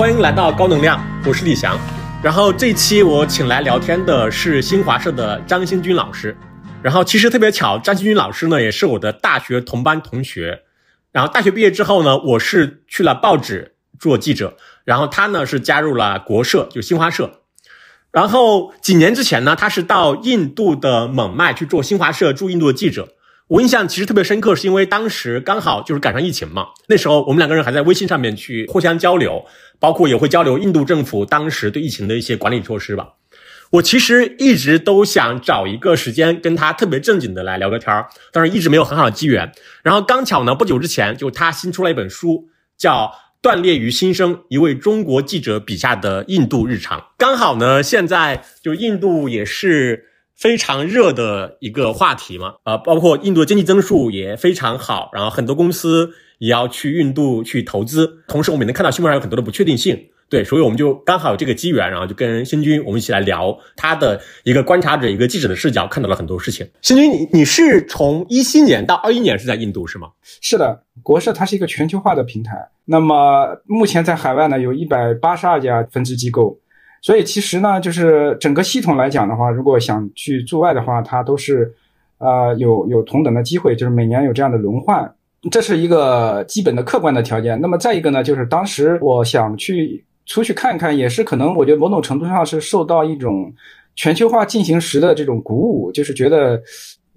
[0.00, 1.78] 欢迎来到高能量，我是李翔。
[2.22, 6.34] 然后这期我请来聊天的是新华社的张新军老师。
[6.82, 10.62] 然后其实特别巧，张新军老师呢也是我的大学同班同学。
[11.12, 17.42] 然后大学毕业之后呢，我是去了报纸做记者，然后他呢是加入了国社，就新华社。
[18.10, 23.16] 然后几年之前呢，他是到印度的蒙迈去做新华社驻印度的记者。
[23.48, 26.68] 我印象其实特别深刻，是因为当时刚好就是赶上疫情嘛。
[26.86, 29.44] 那时候我们两个人还在微信上面去互相交流，
[29.80, 33.14] 包括也会交流印度政府当时对疫情的一些管理措施吧。
[33.70, 39.50] 我其实一直都想找一个时间跟他特别正经的来聊个天儿，但是一直没有很好的机缘。
[39.82, 43.06] 然后刚巧呢，不久之前就他新出了一本书，叫
[43.42, 47.00] 《断裂于新生：一位中国记者笔下的印度日常》。
[47.16, 50.06] 刚好呢，现在就印度也是。
[50.40, 66.66] 非常热的一个话题嘛，呃，包括印度的经济增速也非常好，然后很多公司也要去印度去投资，同时我们也能看到新闻上有很多的不确定性，对，所以我们就刚好有这个机缘，然后就跟新军我们一起来聊他的一个观察者、一个记者的视角，看到了很多事情。
[66.82, 70.08] 新军，你你是从一七年到二一年是在印度是吗？
[70.40, 76.58] 是的，国社它是一个全球化的平台，那么目前在海外呢有一百八十二家分支机构。
[77.02, 81.72] 所以其实呢，就是整个系统来讲的话，如果想去驻外的话，它都是，
[82.18, 85.10] 呃，有有同等的机会，就是每年有这样的轮换，
[85.50, 87.60] 这是一个基本的客观的条件。
[87.60, 93.52] 那么再一个呢，就是当时我想去出去看看，也是可能我觉得某种程度上是受到一种
[93.94, 96.60] 全球化进行时的这种鼓舞，就是觉得。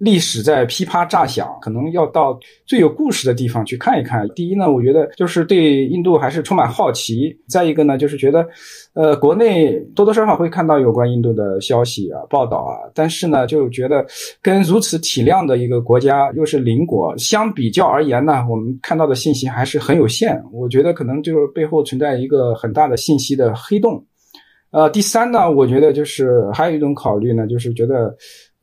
[0.04, 4.28] 历史在噼啪炸响，可能要到最有故事的地方去看一看。
[4.34, 8.46] 第一呢，我觉得就是对印度还是充满好奇；再一个呢，就是觉得，
[8.92, 14.04] 呃，国内多多少少会看到有关印度的消息啊、报道啊，但是呢，就觉得
[14.42, 20.38] 跟如此体量的一个国家又是邻国相比较而言呢，我们看到的信息还是很有限。
[20.52, 24.04] 我觉得可能就是背后存在一个很大的信息的黑洞。
[24.70, 28.14] 呃，第三呢，我觉得就是还有一种考虑呢，就是觉得。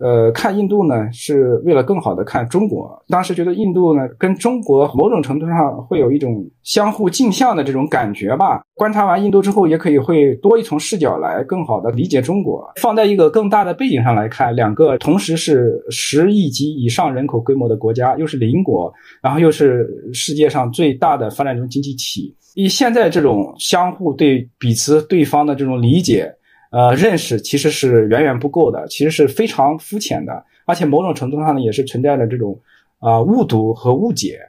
[0.01, 3.00] 呃，看印度呢，是为了更好的看中国。
[3.07, 8.63] 当时觉得印度呢，跟中国某种程度上会有一种相互镜像的这种感觉吧。
[8.73, 12.67] 观察完印度之后，也可以会多一重视角来更好的理解中国。
[12.81, 18.91] 放在一个更大的背景上来看，两个同时是十亿级以上人口规模的国家，又是邻国，
[19.22, 26.33] 然后又是世界上最大的发展中经济体，以现在这种相互对彼此对方的这种理解。
[26.71, 32.57] 呃，认识其实是远远不够的，其实是非常肤浅的，而且某种程度上呢，也是存在着这种
[32.99, 34.39] 啊误读和误解。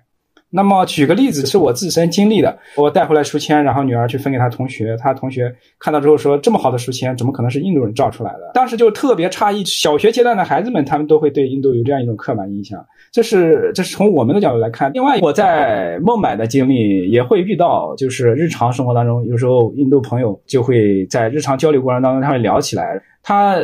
[0.55, 8.51] 那么举个例子，是我自身经历的，我带回来书签，然后女儿去分给她同学，她同学看到之后说，这么好的书签，怎么可能是印度人造出来的？
[8.53, 12.87] 当时就特别诧异，小学阶段的孩子们，他们都会对印度有这样一种刻板印象。
[13.13, 14.91] 这是这是从我们的角度来看。
[14.95, 23.01] 另外，我在孟买的经历也会遇到，就是日常生活当中，有时候印度朋友就会在日常交流过程当中，他会聊起来。
[23.23, 23.57] 他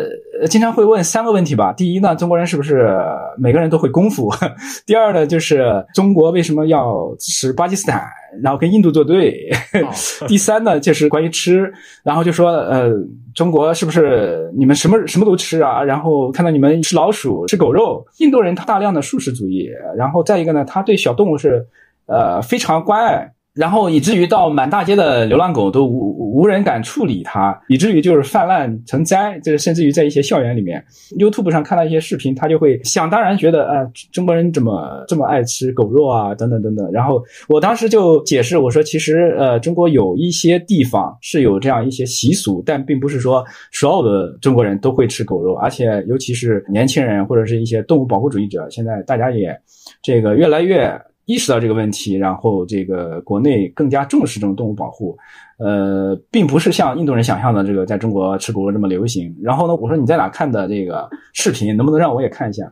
[0.49, 1.73] 经常会问三个问题吧。
[1.73, 2.97] 第一呢，中国人是不是
[3.37, 4.31] 每个人都会功夫？
[4.87, 8.03] 第二呢，就是中国为什么要支持巴基斯坦，
[8.43, 9.51] 然后跟印度作对？
[10.29, 11.73] 第三呢，就是关于吃，
[12.05, 12.91] 然后就说呃，
[13.35, 15.83] 中国是不是你们什么什么都吃啊？
[15.83, 21.67] 然后看到你们吃老鼠、吃狗肉，印度人他大量的素食主义，然后再一个呢，他对小动物是
[22.07, 23.33] 呃非常关爱。
[23.59, 29.37] 然后以至于到满大街的流浪狗都无无人敢处理它，以至于就是泛滥成灾。
[29.43, 30.85] 这个甚至于在一些校园里面
[31.19, 36.89] ，YouTube 上看到一些视频，他就会想当然觉得，呃，中国人怎么这么爱吃狗肉啊，等等等等。
[36.93, 49.59] 然后我当时就解释我说，其实呃，中国有一些地方是有这样一些习俗，但并不是说所有的中国人都会吃狗肉，而且尤其是年轻人或者是一些动物保护主义者，现在大家也
[50.01, 50.97] 这个越来越。
[51.29, 55.15] 意识到这个问题，然后这个国内更加重视这种动物保护，
[55.59, 59.37] 呃，并不是像印度人想象的这个在中国吃狗肉这么流行。
[59.43, 62.65] 然后呢，我说你在哪看的这个视频，能不能让我也看一下？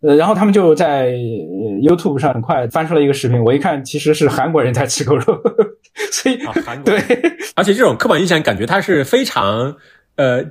[0.00, 5.24] 呃，然后他们就在 YouTube 上很快翻出了一个视频，我一看其实是韩国人在吃狗肉，
[6.10, 6.38] 所以
[6.82, 6.98] 对，
[7.54, 9.76] 而且这种刻板印象感觉它是非常
[10.16, 10.42] 呃。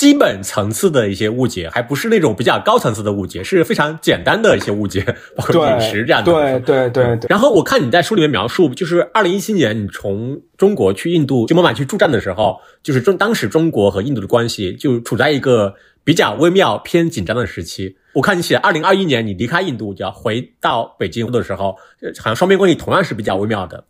[0.00, 5.04] 基本层次的一些误解，还不是那种比较高层次的误解，是非常简单的一些误解，
[5.36, 6.32] 包括饮食这样的。
[6.32, 7.26] 对对对对。
[7.28, 17.94] 然后我看你在书里面描述，就是二零一七年你从中国去印度，就孟买去助战的时候，就是中当时中国和印度的关系就处在一个比较微妙偏紧张的时期。
[18.14, 21.72] 我看你写二零二一年你离开印度就要回到北京的时候，
[22.18, 23.84] 好像双边关系同样是比较微妙的。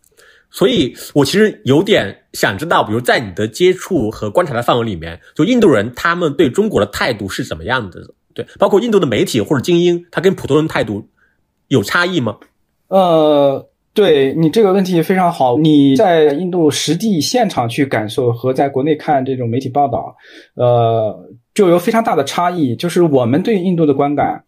[0.50, 8.00] 所以，我其实有点想知道，比如在你的接触和观察的范围里面，就印度人他们对中国的态度是怎么样的？
[8.34, 11.08] 对，包括印度的媒体或者精英，他跟普通人态度
[11.68, 12.36] 有差异吗？
[12.88, 15.56] 呃，对你这个问题非常好。
[15.56, 20.16] 你在印度实地现场去感受和在国内看这种媒体报道，
[20.54, 22.74] 呃，就有非常大的差异。
[22.74, 24.44] 就是我们对印度的观感。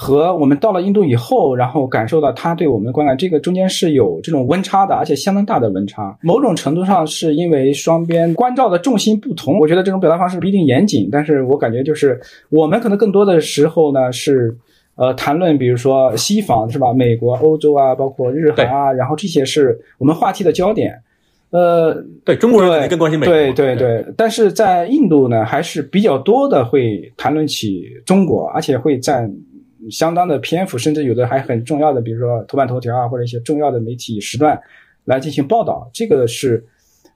[0.00, 6.16] 和我们到了印度以后，然后感受到他对我们的观感，这个中间是有这种温差的，而且相当大的温差。
[6.22, 12.16] 某种程度上是因为双边关照的重心不同，我觉得这种表达方式不一定严谨，但是我感觉就是
[12.48, 14.56] 我们可能更多的时候呢是，
[14.94, 20.96] 呃，谈论比如说西方是吧，美国、欧洲啊，包括日韩啊，然后这些是我们话题的焦点。
[21.50, 21.92] 呃，
[22.24, 29.28] 对中国人更关心美国，对对对，但是在印度呢，还是比较多的会谈论起中国，而且会占。
[29.90, 34.60] 相当的篇幅，甚至有的还很重要的，比如说头版头条啊，或者一些重要的媒体时段
[35.04, 35.90] 来进行报道。
[35.92, 36.64] 这个是，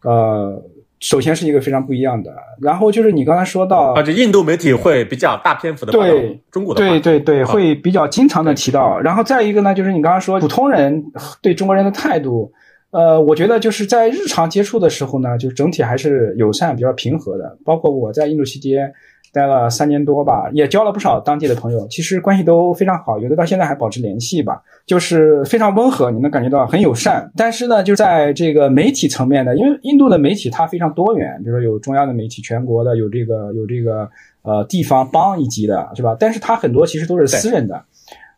[0.02, 0.62] 呃，
[1.00, 2.32] 首先是一个非常不一样的。
[2.60, 6.14] 然后就是你刚才说到，啊，这印度媒体会比较大篇幅的报道
[6.50, 8.98] 中国的，对对对，会比较经常的提到。
[9.00, 11.04] 然后再一个呢，就是你刚刚说普通人
[11.40, 12.52] 对中国人的态度，
[12.90, 17.58] 呃，我觉得就是在日常接触的时候呢，就整体还是友善、比较平和的。
[17.64, 18.92] 包括我在印度期间。
[19.32, 27.32] 待了三年多吧，也交了不少当地的朋友，其实关系都非常好，有的到现在还保持联系吧，就是非常温和，你能感觉到很友善。
[27.34, 34.06] 但是呢，就在这个媒体层面的，因为印度的媒体它非常多元，比如说有中央的媒体，全国的有这个有这个
[34.42, 36.14] 呃地方邦一级的，是吧？
[36.20, 37.82] 但是它很多其实都是私人的，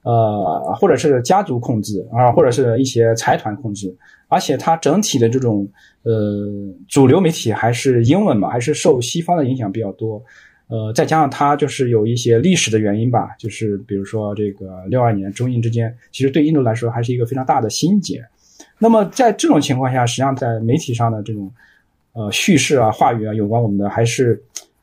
[0.05, 3.93] 呃，或者是家族控制啊，或者是一些财团控制，
[4.29, 5.67] 而且它整体的这种
[6.05, 6.13] 呃
[6.89, 10.23] 主流媒体还是英文嘛，还是受西方的影响比较多。
[10.69, 18.25] 呃，再加上它就是有一些历史的原因吧，就是比如说这个六二年中印之间，其实对印度来说还是一个非常大的心结。
[18.79, 21.53] 那么在这种情况下，实际上在媒体上的这种
[22.15, 24.43] 呃叙事啊、话语啊，有关我们的还是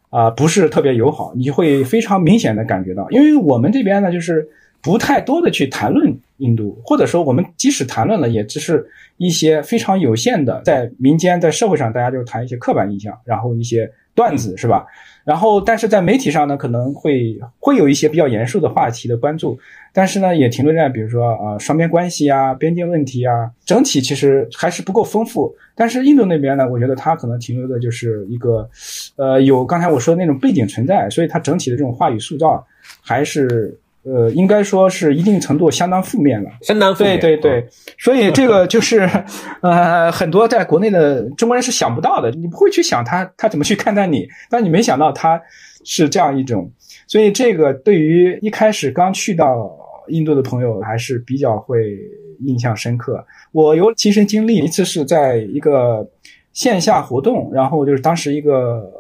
[0.10, 4.48] 啊不是特别友好，你会非常明显的感觉到，因为我们这边呢就是
[4.81, 8.88] 不太多的去谈论印度，或者说我们即使谈论了，也只是
[9.18, 14.86] 一些非常有限的，在民间在社会上大家就谈一些刻板印象，然后一些段子是吧？
[15.23, 19.57] 然后，但是在媒体上呢，可能会会有一些比较严肃的话题的关注，
[19.94, 25.56] 但是呢，也停留在比如说啊双边关系啊、边境问题啊，整体其实还是不够丰富。
[25.75, 28.69] 但是印度那边呢，我觉得它可能停留的就是一个，
[29.15, 32.65] 呃，有刚才我说的那种背景存在，所以它整体的这种话语塑造
[33.01, 33.77] 还是。
[34.03, 37.19] 呃，应该说是一定程度相当负面了，相当负面。
[37.19, 37.69] 对对对，
[38.00, 39.07] 所以这个就是，
[39.62, 45.39] 呃，很多在国内的中国人是想不到的，你不会去想他他怎么去看待你，但你没想到他
[45.86, 46.71] 是这样一种，
[47.06, 49.71] 所以这个对于一开始刚去到
[50.07, 51.95] 印度的朋友还是比较会
[52.39, 53.24] 印象深刻。
[53.51, 56.09] 我有亲身经历，一次是在一个
[56.54, 58.92] 线下活动，然后就是当时一个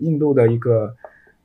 [0.00, 0.92] 印度的一个。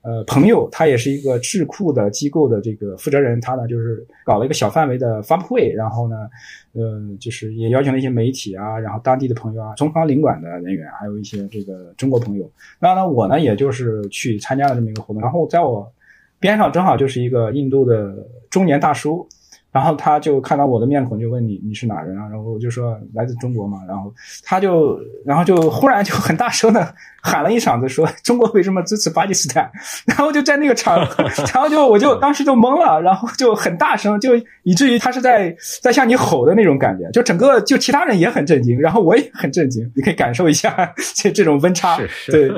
[0.03, 6.29] 呃，朋友，他也是一个智库的机构的这个负责人，他呢就是搞了一个小范围的发布会，然后呢，
[6.73, 12.51] 呃，就是也邀请了一些媒体啊，然后当地的朋友啊，中方领馆的人员，还有一些这个中国朋友。
[12.79, 15.89] 那呢，我呢也就是去参加了这么一个活动，然后在我
[16.37, 18.13] 边上正好就是一个印度的
[18.49, 19.25] 中年大叔。
[19.73, 22.29] 然后他就看到我的面孔，就问你你是哪人啊？
[22.29, 23.79] 然后我就说来自中国嘛。
[23.87, 26.93] 然后他就，然后就忽然就很大声的
[27.23, 29.67] 喊了一嗓子，说中国为什么支持巴基斯坦？
[30.05, 30.99] 然后就在那个场，
[31.51, 39.91] 然后就我就当时就懵了，然后就很大声，就以至于他是在在向你吼的那种感觉，就整个就其他人也很震惊，然后我也很震惊。
[39.95, 41.97] 你可以感受一下这 这种温差。
[42.27, 42.51] 对，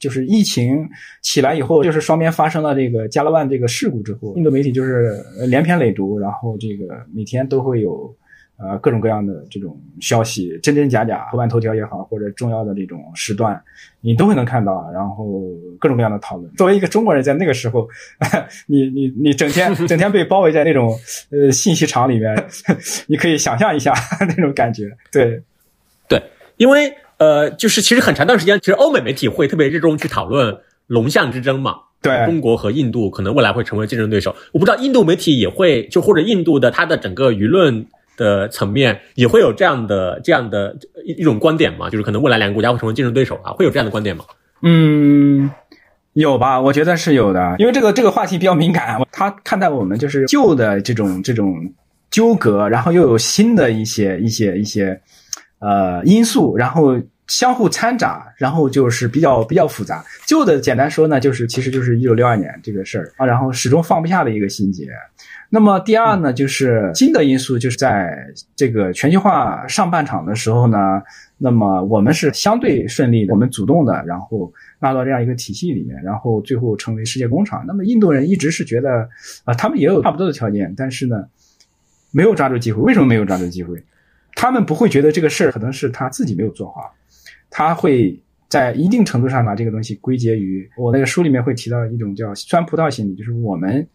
[0.00, 0.88] 就是疫情
[1.22, 6.15] 起来以后，就是双边发生了这个加勒万这个事故之后，印度媒体就是连篇累牍。
[6.18, 8.14] 然后这个每天都会有，
[8.58, 13.62] 呃各种各样的这种消息，真真假假，头版头条也好，或者重要的这种时段，
[14.00, 14.90] 你都会能看到。
[14.92, 15.42] 然后
[15.78, 16.50] 各种各样的讨论。
[16.54, 17.88] 作为一个中国人，在那个时候，
[18.66, 20.94] 你你你整天整天被包围在那种
[21.30, 22.34] 呃信息场里面，
[23.08, 24.90] 你可以想象一下那种感觉。
[25.12, 25.42] 对，
[26.08, 26.22] 对，
[26.56, 30.56] 因为呃，就是其实很长一段时间，其实欧美媒体会特别热衷去讨论
[30.86, 31.76] 龙象之争嘛。
[32.02, 34.34] 对，中国和印度可能未来会成为竞争对手。
[34.52, 37.84] 我不知道印度媒体也会就或者印度的它的整个舆论
[38.16, 41.90] 的层面也会有这样的这样的一一种观点吗？
[41.90, 44.24] 就是可能未来两个国家会成为竞争对手啊，会有这样的观点吗？
[44.62, 45.50] 嗯，
[46.12, 46.60] 有吧？
[46.60, 49.00] 我觉得是有的，因为这个这个话题比较敏感。
[49.10, 51.54] 他看待我们就是旧的这种这种
[52.10, 55.00] 纠葛，然后又有新的一些一些一些
[55.58, 57.00] 呃因素，然后。
[57.28, 60.04] 相互掺杂，然后就是比较比较复杂。
[60.26, 64.88] 旧的简单说呢，就是其实就是一九六二年这个事儿啊，然后始终放不下的一个心结。
[65.48, 68.16] 那么第二呢，就是新的因素，就是在
[68.56, 71.00] 这个全球化上半场的时候呢，
[71.38, 77.64] 那么我们是相对顺利，我们主动的，然后纳到这样一个体系里面，然后最后成为世界工厂。
[77.66, 79.08] 那么印度人一直是觉得
[79.44, 81.24] 啊，他们也有差不多的条件，但是呢，
[82.10, 82.82] 没有抓住机会。
[82.82, 83.80] 为什么没有抓住机会？
[84.34, 86.92] 他们不会觉得这个事儿可能是他自己没有做好，
[87.50, 93.86] 他会在一定程度上把这个东西归结于我那个书里面会提到一种叫酸葡萄心理，就是我们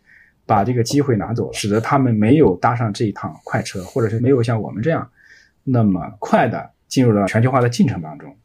[0.45, 5.09] 把这个机会拿走，使得他们没有搭上这一趟快车，或者是没有像我们这样
[5.63, 8.35] 那么快的进入了全球化的进程当中。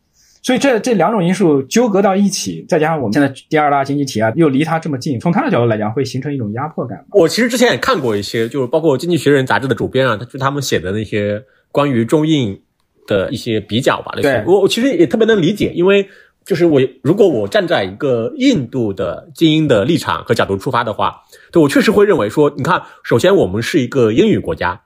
[0.42, 7.04] 所以这这两种因素纠葛到一起，再加上我们现在第二大经济体啊，又离它这么近，从他的角度来讲，会形成一种压迫感。
[7.10, 12.62] 我其实之前也看过一些，就是包括《经济学人》杂志的主编啊，他就他们写的那些关于中印
[13.06, 14.12] 的一些比较吧。
[14.20, 16.08] 对，我我其实也特别能理解，因为
[16.44, 24.82] 就是我如果我站在一个印度的精英的立场和角度出发的话，对我确实会认为说，你看，首先我们是一个英语国家。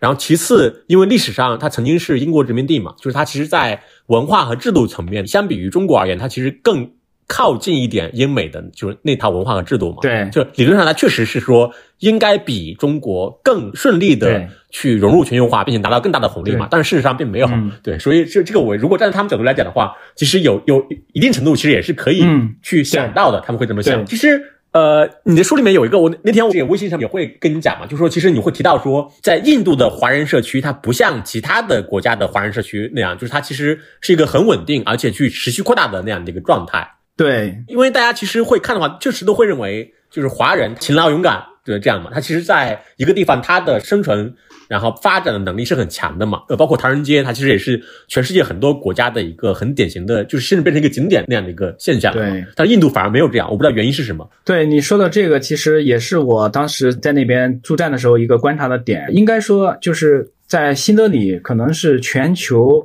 [0.00, 6.90] 然后其次，因为历史上它曾经是英国殖民地嘛，就是它其实，在文化和制度层面，相比于中国而言，它其实更
[7.26, 9.98] 靠近一点英美的，就是那套文化和制度嘛。
[10.02, 16.68] 对，就理论上它确实是说应该比中国更顺利的去融入全球化，并且拿到更大的红利嘛。
[16.70, 17.48] 但是事实上并没有。
[17.82, 22.24] 对，所以这这个我如果站在他们角度来讲的话，其实有有一定程度其实也是可以
[22.62, 24.04] 去想到的，他们会这么想。
[24.06, 24.50] 其实。
[24.74, 36.84] 呃，你的书里面有一个，我那天我这个微信上也会跟你讲嘛，就是说，其实你会提到说，在印度的华人社区，它不像其他的国家的华人社区那样，就是它其实是一个很稳定，而且去持续扩大的那样的一个状态。
[37.16, 44.34] 对，因为大家其实会看的话，确实都会认为，就是华人勤劳勇敢，对这样嘛，他其实在一个地方，他的生存。
[44.66, 52.10] 然后发展的能力是很强的嘛，呃，包括唐人街，它其实也是全世界很多国家的一个很典型的，就是甚至变成一个景点那样的一个现象。
[52.14, 54.26] 对，但印度反而没有这样，我不知道原因是什么。
[54.42, 59.06] 对你说的这个，其实也是我当时在那边驻站的时候一个观察的点。
[59.12, 62.82] 应该说，就是在新德里，可能是全球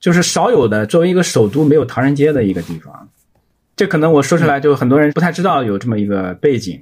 [0.00, 3.08] 就是少有的作为一个首都没有唐人街的一个地方。
[3.82, 6.80] 这可能我说出来就很多人不太知道有这么一个背景。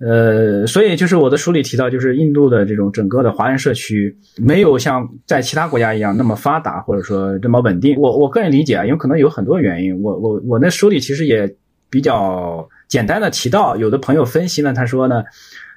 [0.00, 7.96] 呃，所以就是我的书里提到，就是印度的这种整个的华人社区没有像在其他国家一样那么发达，或者说这么稳定。
[8.00, 10.02] 我我个人理解啊，因为可能有很多原因。
[10.02, 11.54] 我我我那书里其实也
[11.88, 15.22] 比较简单的提到，有的朋友分析呢，他说呢，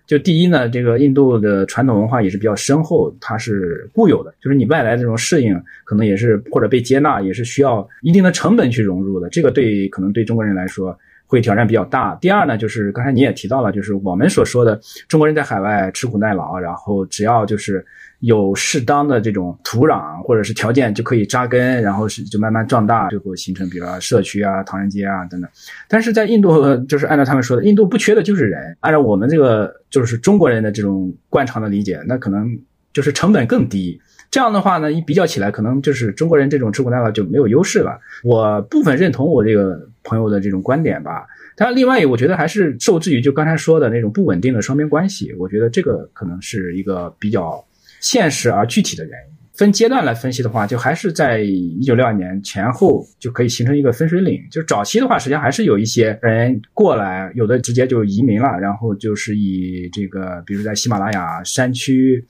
[0.08, 9.30] 就第一呢，这个印度的传统文化也是比较深厚，它是固有的，就是你外来这种适应，可能也是或者被接纳，也是需要一定的成本去融入的。
[9.30, 10.98] 这个对可能对中国人来说。
[11.28, 12.16] 会挑战比较大。
[12.16, 17.86] 第二呢，就是刚才你也提到了，就是我们所说的中国人在海外吃苦耐劳，然后只要就是
[18.22, 25.50] 有适当的这种土壤或者是条件就可以扎根，然后是就慢慢壮大，最后形成比如说社区啊、唐人街啊等等。
[25.88, 28.76] 但是在印度，就是按照他们说的，印度不缺的就是人。
[28.80, 32.58] 按照我们这个就是中国人的这种惯常的理解，那可能
[32.94, 34.00] 就是成本更低。
[34.30, 37.98] 这样的话呢，一比较起来，可能就是中国人这种吃苦耐劳就没有优势了。
[38.24, 45.34] 我部分认同我这个朋友的这种观点吧，但另外，我觉得还是受制于就刚才说的那种不稳定的双边关系。
[45.38, 47.64] 我觉得这个可能是一个比较
[48.00, 49.36] 现实而具体的原因。
[49.54, 54.40] 分阶段来分析的话，就还是在一九六二年前后就可以形成一个分水岭。
[54.50, 62.26] 就早期的话，实际上还是有一些人过来，有的直接就移民了，然后就是以这个，比如在喜马拉雅山区。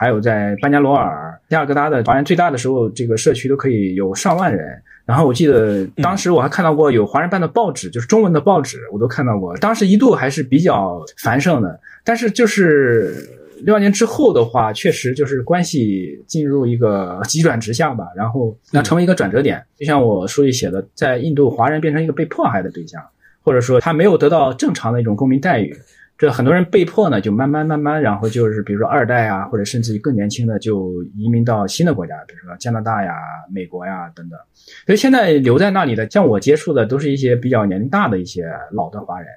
[0.00, 4.80] 还有在班加罗尔、加尔各答的华人最大的时候，这个社区都可以有上万人。
[5.08, 9.56] 然后我记得当时我还看到过有华人办的报纸，就是中文的报纸，我都看到过。
[9.56, 11.80] 当时一度还是比较繁盛的。
[12.04, 13.26] 但是就是
[13.62, 18.04] 六二年之后的话，确实就是关系进入一个急转直下吧。
[18.14, 23.02] 然后那成为一个转折点，就像我书里写的，在印度华人变成一个被迫害的对象，
[23.42, 25.74] 或者说他没有得到正常的一种公民待遇。
[26.18, 33.14] 这很多人被迫呢，就慢慢慢慢，然后就是比如说二代啊，或者甚至于更年轻的，就移民到新的国家，比如说加拿大呀、
[33.52, 34.36] 美国呀等等。
[34.84, 39.28] 所以现在留在那里的，像我接触的，都是一些比较年龄大的一些老的华人，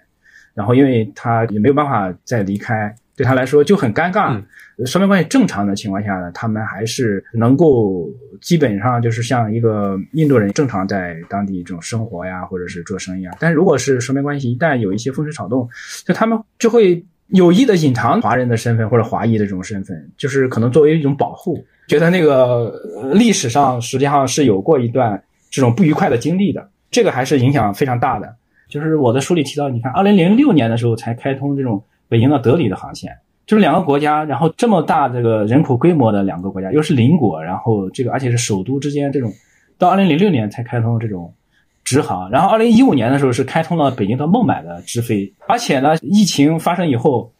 [0.55, 2.93] 然后因为他也没有办法再离开。
[3.21, 4.41] 对他来说就很尴尬。
[4.87, 8.09] 双边关系正常的情况下呢，他们还是能够
[8.41, 13.35] 基本上就是像一个印度人正常在当地这种生活呀，或者是做生意啊。
[13.39, 15.69] 但是如果是双边关系一旦有一些风吹草动，
[16.03, 22.73] 就他们就会有意的隐藏华人的身份或者华裔的这种身份，就是可能作为一种保护，觉得那个
[23.13, 28.35] 历史上实际上是有过一段这种不愉快的经历的，这个还是影响非常大的。
[28.67, 31.83] 就是我的书里提到，你看，二零零六年的时候才开通这种。
[32.11, 33.09] 北京到德里的航线，
[33.45, 39.31] 就是两个国家，然后这么大这个人口规模的两个国家，又是邻国，然后这个而且是首都之间这种，
[39.77, 41.33] 到二零零六年才开通这种
[41.85, 47.31] 直航，然后二零一五年的时候是开通了北京到孟买的直飞，而且呢，疫情发生以后，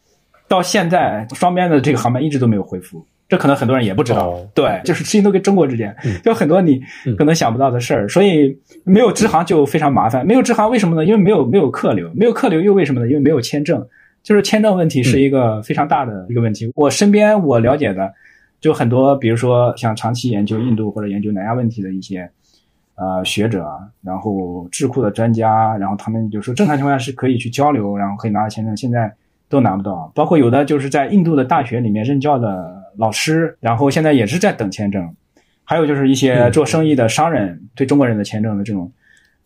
[0.48, 6.80] 到现在双边的这个航班一直都没有恢复，这可能很多人也不知道，对，就是事情都跟中国之间，有很多你
[7.18, 11.04] 可能想不到的事儿，所以没有直航就非常麻烦，没有直航为什么呢？
[11.04, 13.06] 因为没有没有客流，没有客流又为什么呢？
[13.06, 13.86] 因为没有签证。
[14.22, 16.70] 就是签证问题是一个非常大的一个问题。
[16.74, 18.12] 我身边我了解的，
[18.60, 22.30] 就很多，比如说像长期研究印度或者研究南亚问题的一些
[22.94, 23.66] 呃学者，
[24.02, 29.12] 然后智库的专家，然后他们就说正常情况下是可以去交流，然后可以拿到签证，现在
[29.48, 30.12] 都拿不到。
[30.14, 35.12] 包括有的就是在印度的大学里面任教的老师，然后现在也是在等签证。
[35.64, 38.92] 还有就是一些做生意的商人对中国人的签证的这种。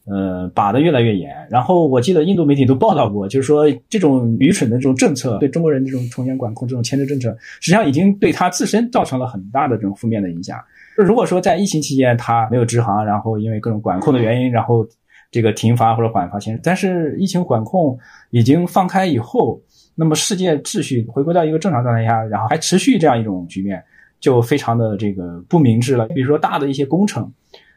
[0.07, 1.35] 呃，把的越来越严。
[1.51, 10.59] 然后我记得印度媒体都报道过，就是说这种愚蠢的这种政策，对中国人这种从严管控、这种签证政策，实际上已经对他自身造成了很大的这种负面的影响。
[10.97, 14.87] 如果说在疫情期间他没有直航，然后因为各种管控的原因，然后
[15.31, 17.99] 这个停发或者缓发签，但是疫情管控
[18.31, 19.61] 已经放开以后，
[19.95, 23.83] 那么世界秩序回归到一个正常状态下，然后还持续这样一种局面，
[24.21, 26.07] 就非常的这个不明智了。
[26.07, 27.31] 比如说大的一些工程，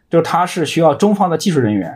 [0.09, 1.91] 就是它是需要中方的技术人员。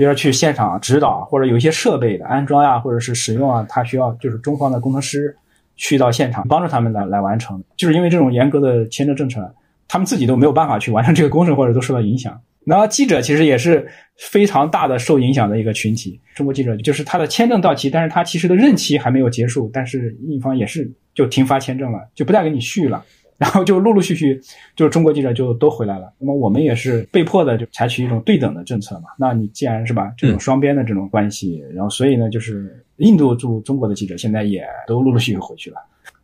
[0.00, 5.36] 比如说去现场指导，或者有一些设备的安装呀，或者是使用啊，他需要就是中方的工程师
[5.76, 7.62] 去到现场帮助他们来来完成。
[7.76, 9.54] 就是因为这种严格的签证政策，
[9.86, 12.40] 他们自己都没有办法去完成这个工程，或者都受到影响。
[12.64, 16.18] 然后记者其实也是非常大的受影响的一个群体。
[16.34, 23.04] 中国记者就是他的签证到期，但是他其实的任期还没有结束，但是印方也是就停发签证了，就不再给你续了。
[23.40, 24.38] 然后就陆陆续续，
[24.76, 26.12] 就是中国记者就都回来了。
[26.18, 29.04] 那么我们也是被迫的，就采取一种对等的政策嘛。
[29.18, 35.78] 那你既然是吧，这种双边的这种关系，然后所以呢，就是印度驻中国的记者现在也都陆陆续续回去了。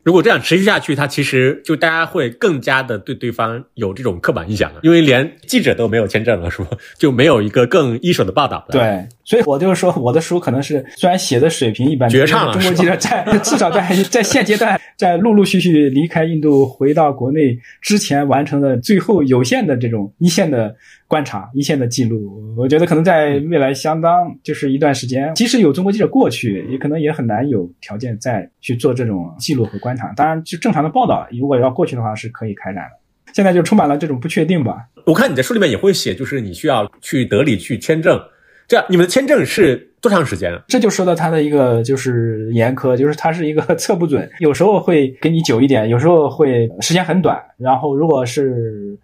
[0.06, 6.68] 如果这样持续下去，他其实就大家会更加的对对方有这种刻板印象了，因为连记者都没有签证了，是吧？
[6.96, 8.64] 就没有一个更一手的报道。
[8.70, 12.52] 对，所以我就是说，我的书可能是虽然写的水平一般，绝唱了。
[12.52, 20.76] 中国记者在至少在在现阶段，在陆陆续续离开印度回到国内之前完成的最后有限的这种一线的。
[21.08, 29.95] 观察一线的记录，我觉得可能在未来相当就是一段时间，即使有中国记者过去，也可能也很难有条件再去做这种记录和观察。
[30.16, 33.32] 当然，就正常的报道，如果要过去的话，是可以开展的。
[33.32, 34.86] 现在就充满了这种不确定吧。
[35.04, 38.20] 我看你在书里面也会写，就是你需要去德里去签证，
[38.66, 40.52] 这样你们的签证是多长时间？
[40.52, 47.42] 啊这就说到他的一个就是严苛，就是它是一个 测不准，有时候会给你久一点，有时候会时间很短。
[47.58, 48.99] 然后如果是。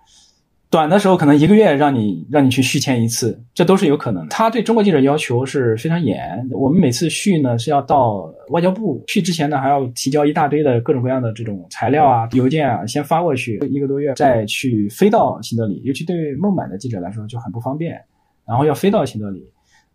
[0.73, 4.31] 短的时候可能一个月让你让你去续签一次，这都是有可能的。
[4.31, 15.83] 他对中国记者要求是非常严，我们每次续呢是要到外交部去之前呢还要提交一大堆的各种各样的这种材料啊、邮件啊，先发过去一个多月，再去飞到新德里。
[15.85, 18.01] 尤其对孟买的记者来说就很不方便，
[18.47, 19.47] 然后要飞到新德里，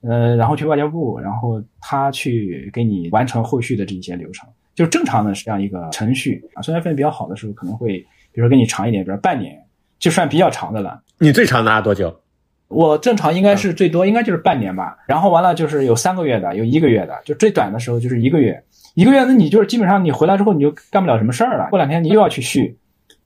[0.01, 6.61] 呃，然后去外交部，然后他去给你完成后续的这些流程，就正常的这样一个程序啊。
[6.61, 7.97] 虽然分比较好的时候可能会，
[8.31, 9.59] 比如说给你长一点，比如半年。
[9.99, 11.01] 就算比较长的了。
[11.19, 12.21] 你最长拿了多久？
[12.67, 14.97] 我正常应该是最多应该就是半年吧。
[15.07, 18.61] 然后完了就是有三个月的，有一个月的，就最短的时候就是一个月。
[18.93, 21.67] 一个月那你就是基本上你回来之后你就干不了什么事儿了。
[21.69, 22.77] 过两天你又要去续，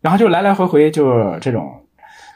[0.01, 1.67] 然后就来来回回就是这种。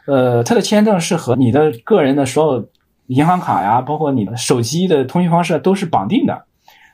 [0.08, 2.69] 呃，他的签证是和你的个人的所有
[3.08, 6.45] 银行卡呀，包括你的手机的通讯方式都是绑定的。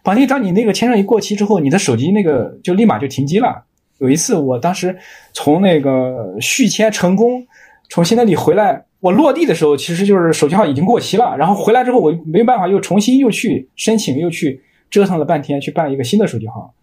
[0.04, 3.64] 绑定当你那个签证一过期之后，你的手机那个就立马就停机了。
[4.02, 4.98] 有一次，我当时
[5.32, 7.46] 从那个续签成功，
[7.88, 11.38] 从新德里回来，我落地的时候，其实就是手机号已经过期了。
[11.38, 14.60] 然后回来之后，我没办法，又重新又去申请，又去
[14.90, 16.74] 折腾了半天，去办一个新的手机号。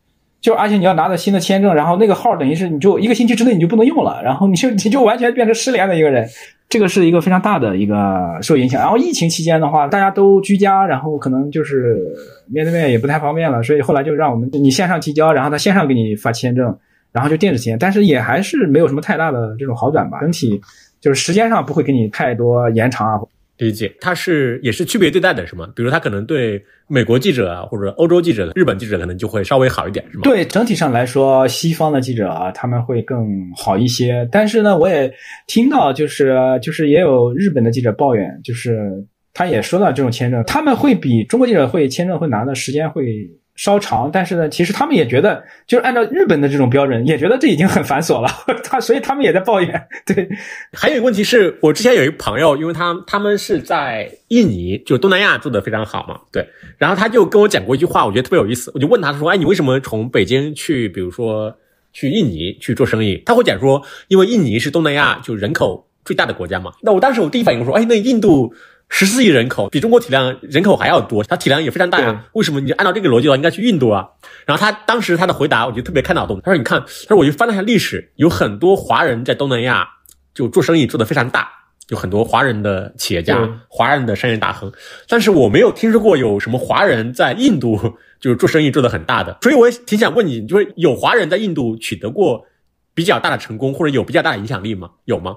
[0.40, 6.24] 就而且你要拿着新的签证，然后那个号等于是你就一个星期之内你就不能用了，然后你就 你就完全变成失联的一个人。
[6.68, 8.80] 这个是一个非常大的一个受影响。
[8.80, 11.98] 然后疫情期间的话，大家都居家，然后可能就是
[12.46, 16.78] 面对面也不太方便了，所以后来就让我们你线上提交，然后他线上给你发签证。
[17.18, 20.20] 然后就电子签，但是也还是没有什么太大的这种好转吧。
[20.20, 20.60] 整体
[21.00, 23.20] 就是时间上不会给你太多延长啊。
[23.56, 25.68] 理解，它是也是区别对待的，是吗？
[25.74, 30.22] 比如他可能对美国记者啊，或者欧洲记者、日本记者可能就会稍微好一点，是吗？
[30.22, 33.26] 对，整体上来说，西方的记者啊，他们会更
[33.56, 34.28] 好一些。
[34.30, 35.12] 但是呢，我也
[35.48, 39.04] 听到，就是就是也有日本的记者抱怨，就是
[39.34, 43.28] 他也说到这种签证，他们会比中国记者会签证会拿的时间会。
[43.58, 48.30] 稍长，但是呢，其实他们也觉得，就是按照日本的这种标准，也觉得这已经很繁琐了。
[48.62, 49.86] 他所以他们也在抱怨。
[50.06, 50.28] 对，
[50.72, 56.20] 还有一个问题是我之前有一个朋友，因为他他们是在印尼，就是东南亚做的非常好嘛。
[56.30, 58.70] 对，然后他就跟我讲过一句话，我觉得特别有意思。
[58.76, 61.52] 我就问他说：“哎，你为什么从北京去，比如说
[61.92, 68.54] 去印尼去做生意？”他会讲说：“因为印尼是东南亚就人口最大的国家嘛。”那我当时我第一反应说：“哎，那印度。”
[68.88, 72.24] 十四亿人口比中国体量人口还要多，它体量也非常大呀。
[72.32, 74.08] 为什么你按照这个逻辑的话，应该去印度啊？
[74.46, 76.40] 然后他当时他的回答，我觉得特别开脑洞。
[76.42, 79.86] 他说：“你看，他说我就翻了一下历史，有很多华人在东南亚
[80.34, 81.48] 就做生意做得非常大，
[81.88, 84.72] 有很多华人的企业家、华人的商业大亨。
[85.08, 87.78] 但是我没有听说过有什么华人在印度
[88.18, 89.36] 就是做生意做得很大的。
[89.42, 92.46] 所以我也挺想问你，就是有华人在印度取得过。”
[92.94, 94.90] 比较大的成功，或者有比较大的影响力吗？
[95.04, 95.36] 有吗？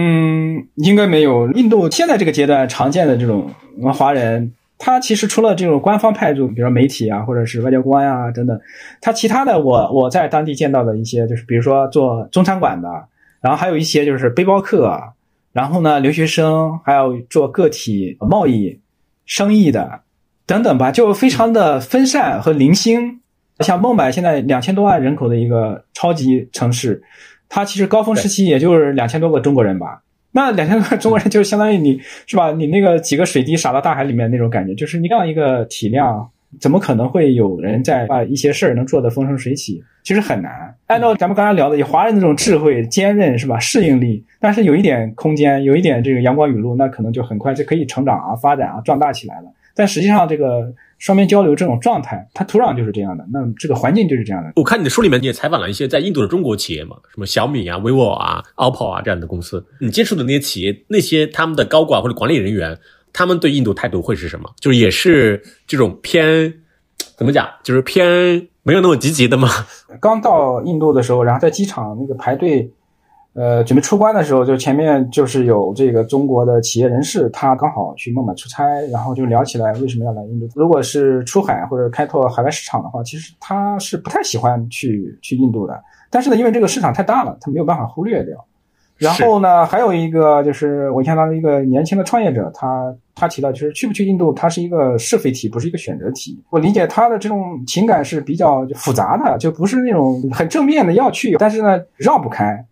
[0.00, 1.50] 嗯，应该没有。
[1.50, 3.50] 印度现在这个阶段常见的这种
[3.92, 8.60] 华人，他其实除了这种官方派驻，比如说媒体啊，或者是外交官啊等等，
[9.00, 12.88] 他其他的我我在当地见到的一些，就是比如说做中餐馆的，
[13.40, 15.02] 然后还有一些就是背包客，
[15.52, 18.78] 然后呢留学生，还有做个体贸易
[19.26, 20.02] 生意的
[20.46, 23.18] 等等吧，就非常的分散和零星。
[23.58, 27.02] 像孟买现在两千多万人口的一个超级城市。
[27.48, 32.52] 它其实高峰时期也就是两千多个中国人吧，那两千多个中国人就相当于你是吧？
[32.52, 36.28] 你那个几个水滴洒到大海里面那种感觉，就是你这样一个体量，
[36.60, 39.82] 怎么可能会有人在把一些事儿能做得风生水起？
[40.02, 40.74] 其实很难。
[40.86, 43.58] 按照咱们刚才聊的，以华人那种智慧、坚韧是吧？
[43.58, 49.50] 适应力，但是有一点空间，有一点这个阳光雨露，那可能就很快就可以成长啊、发展啊、壮大起来了。
[49.74, 50.72] 但实际上这个。
[50.98, 54.52] 双边交流这种状态，它土壤就是这样的，那这个环境就是这样的。
[54.56, 59.64] 我看你的书里面，你也采访了一些在印度的中国企业嘛，什么小米啊、vivo 啊、OPPO 啊这样的公司。
[59.80, 62.78] 你接触的那些企业，那些他们的高管或者管理人员，
[63.12, 64.50] 他们对印度态度会是什么？
[64.60, 66.52] 就是也是这种偏，
[67.16, 67.48] 怎么讲？
[67.62, 69.48] 就是偏没有那么积极的吗？
[70.00, 72.70] 刚到印度的时候，然后在机场那个排队。
[73.38, 80.48] 呃，准备出关的时候，就前面就是有这个中国的企业人士，他刚好去孟买出差，然后就聊起来为什么要来印度。
[80.56, 85.80] 如果是出海或者开拓海外市场的话，其实他是不太喜欢去去印度的。
[86.10, 88.44] 但是呢，因为这个市场太大了，他没有办法忽略掉。
[88.96, 96.42] 然后呢，还有一个就是我印象当中一个年轻的创业者，他他提到就是去不去印度，它是一个是非题，不是一个选择题。
[96.50, 102.64] 我理解他的这种情感是比较复杂的，就不是那种很正面的要去，但是呢绕不开。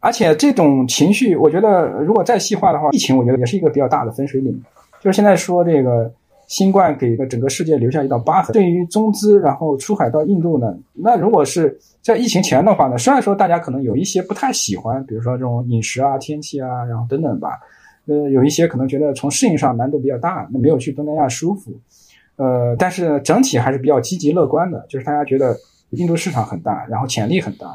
[0.00, 4.62] 而且这种情绪，我觉得如果再细化的话，疫情我觉得也是一个比较大的分水岭。
[5.00, 6.10] 就是现在说这个
[6.46, 8.52] 新冠给个整个世界留下一道疤痕。
[8.52, 17.50] 对于中资然后出海到印度呢， 那如果是在疫情前的话呢，虽然说大家可能有一些不太喜欢，比如说这种饮食啊、天气啊，然后等等吧，
[18.06, 21.72] 呃，有一些可能觉得从适应上难度比较大，那没有去东南亚舒服。
[22.36, 25.54] 呃，但是整体还是比较积极乐观的，就是大家觉得
[25.90, 27.66] 印度市场很大，然后潜力很大。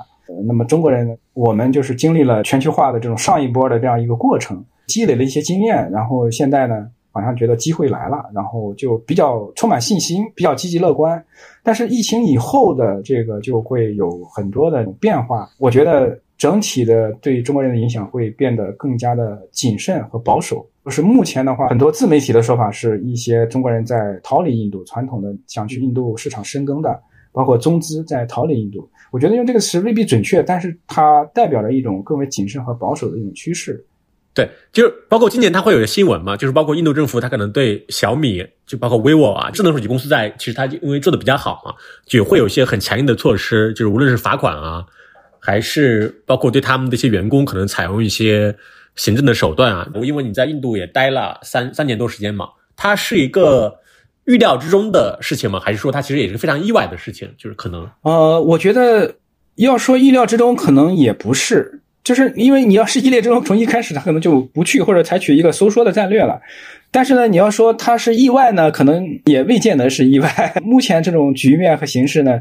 [0.46, 11.24] 那么中国人，我们就是经历了全球化的这种上一波的这样一个过程，积累了一些经验，然后现在呢，好像觉得机会来了，然后就比较充满信心，比较积极乐观。
[11.64, 20.66] 但是疫情以后的这个就会有很多的变化，我觉得整体的对中国人的影响会变得更加的谨慎和保守。
[20.84, 27.00] 就是目前的话，很多自媒体的说法是一些中国人在逃离印度，传统的想去印度市场深耕的。
[27.36, 33.86] 包括中资在逃离印度，我觉得用这个词未必准确，但是它代表着一种更为谨慎和保守的一种趋势。
[34.34, 41.74] 对，就是包括今年它会有个新闻嘛，就是包括印度政府它可能对小米，就包括 vivo 啊，智能手机公司在其实它因为做的比较好嘛，
[42.06, 44.86] 就会有一些很强硬的措施，就是无论是罚款啊，
[45.40, 48.56] 还是包括对他们的一些员工可能采用一些
[48.96, 49.90] 行政的手段啊。
[50.02, 53.80] 因为你在印度也待了三三年多时间嘛，它是一个。
[54.26, 55.60] 预料之中的事情吗？
[55.60, 57.30] 还是说它其实也是非常意外的事情？
[57.38, 59.16] 就是可能，呃，我觉得
[59.56, 66.42] 要说意料之中，可能也不是，就是因为你要是意料之中，从一开始他可能就不去或者采取一个收缩的战略了。
[66.90, 70.54] 但是呢，你要说它是意外呢，可能也未见得是意外。
[70.64, 72.40] 目前这种局面和形势呢，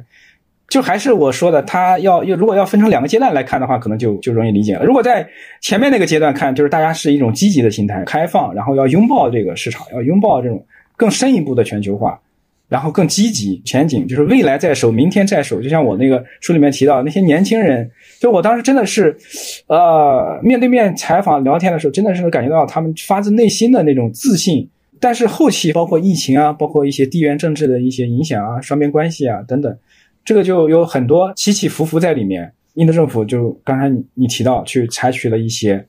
[0.68, 4.84] 就还是我说的，它要要如果要分成两个阶段来看的话，可能就就容易理解了。
[4.84, 5.28] 如果在
[5.60, 10.64] 前面那个阶段看，就是大家是一种积极的心态，开放，然后要拥抱这个市场，要拥抱这种。
[10.96, 12.20] 更深一步的全球化，
[12.68, 15.60] 然后更积极前景，就是未来在手，明天在手。
[15.60, 19.16] 就像我那个书里面提到那些年轻人，就我当时真的是，
[19.66, 24.68] 呃，面对面采访聊天的时候，真的是感觉到他们发自内心的那种自信。
[25.00, 29.76] 但是后期包括疫情啊，包括一些地缘政治的一些影响啊，双边关系啊等等，
[30.24, 32.52] 这个就有很多起起伏伏在里面。
[32.74, 35.86] 印度政府就刚才你你提到，去采取了一些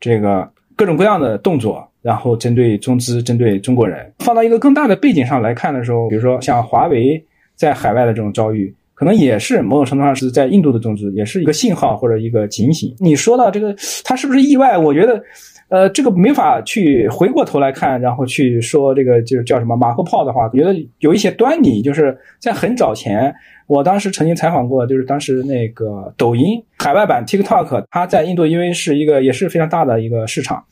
[0.00, 1.89] 这个各种各样的动作。
[2.02, 7.22] 然后针对中资，针对中国人，放到一个更大的背景上来看的时候，比如说像华为
[7.54, 12.94] 在海外的这种遭遇，可能也是某种程度上是在印度的中资，也是一个信号或者一个警醒。
[12.98, 14.78] 你说到这个，它是不是意外？
[14.78, 15.22] 我觉得，
[15.68, 21.82] 呃，这个没法去回过头来看，然后去说这个就是叫什么马后炮的话，觉得有一些端倪。
[21.82, 23.34] 就是在很早前，
[23.66, 30.64] 我当时曾经采访过，就是当时那个抖音海外版 TikTok，它在印度因为是一个也是非常大的一个市场。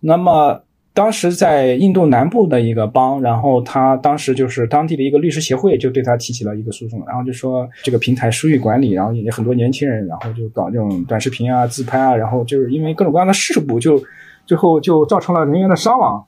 [0.00, 14.02] 那么当时在印度南部的一个邦，然后他当时就是当地的一个律师协会就对他提起了一个诉讼，然后就说这个平台疏于管理，然后也很多年轻人，然后就搞这种短视频啊、自拍啊，然后就是因为各种各样的事故，就
[14.46, 16.24] 最后就造成了人员的伤亡。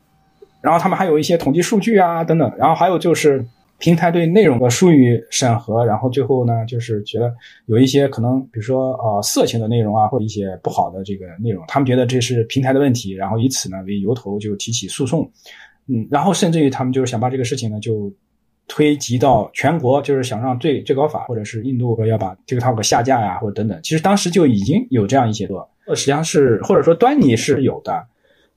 [0.60, 3.44] 然后他们还有一些统计数据啊等等，然后还有就是
[3.82, 7.34] 平台对内容的疏于审核，然后最后呢，就是觉得
[7.66, 15.28] 有一些可能，比如说呃色情的内容啊，或者一些不好的这个内容，他们觉得这是平台的问题，然后以此呢为由头就提起诉讼，
[15.88, 18.08] 嗯，然后甚至于他们就是想把这个事情呢就
[18.68, 23.80] 推及到全国，就是想让最最高法或者是印度说要把 TikTok 下架呀，或者等等。
[23.82, 28.06] 其实当时就已经有这样一些个，实际上是或者说端倪是有的。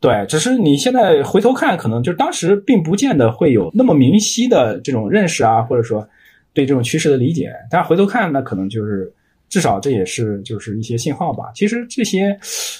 [0.05, 6.07] 对，只是你现在回头看，可能就是当时并不见得会有那么明晰的这种认识啊，或者说
[6.53, 7.51] 对这种趋势的理解。
[7.71, 9.11] 但是回头看，那可能就是
[9.49, 11.45] 至少这也是就是一些信号吧。
[11.55, 12.37] 其实这些，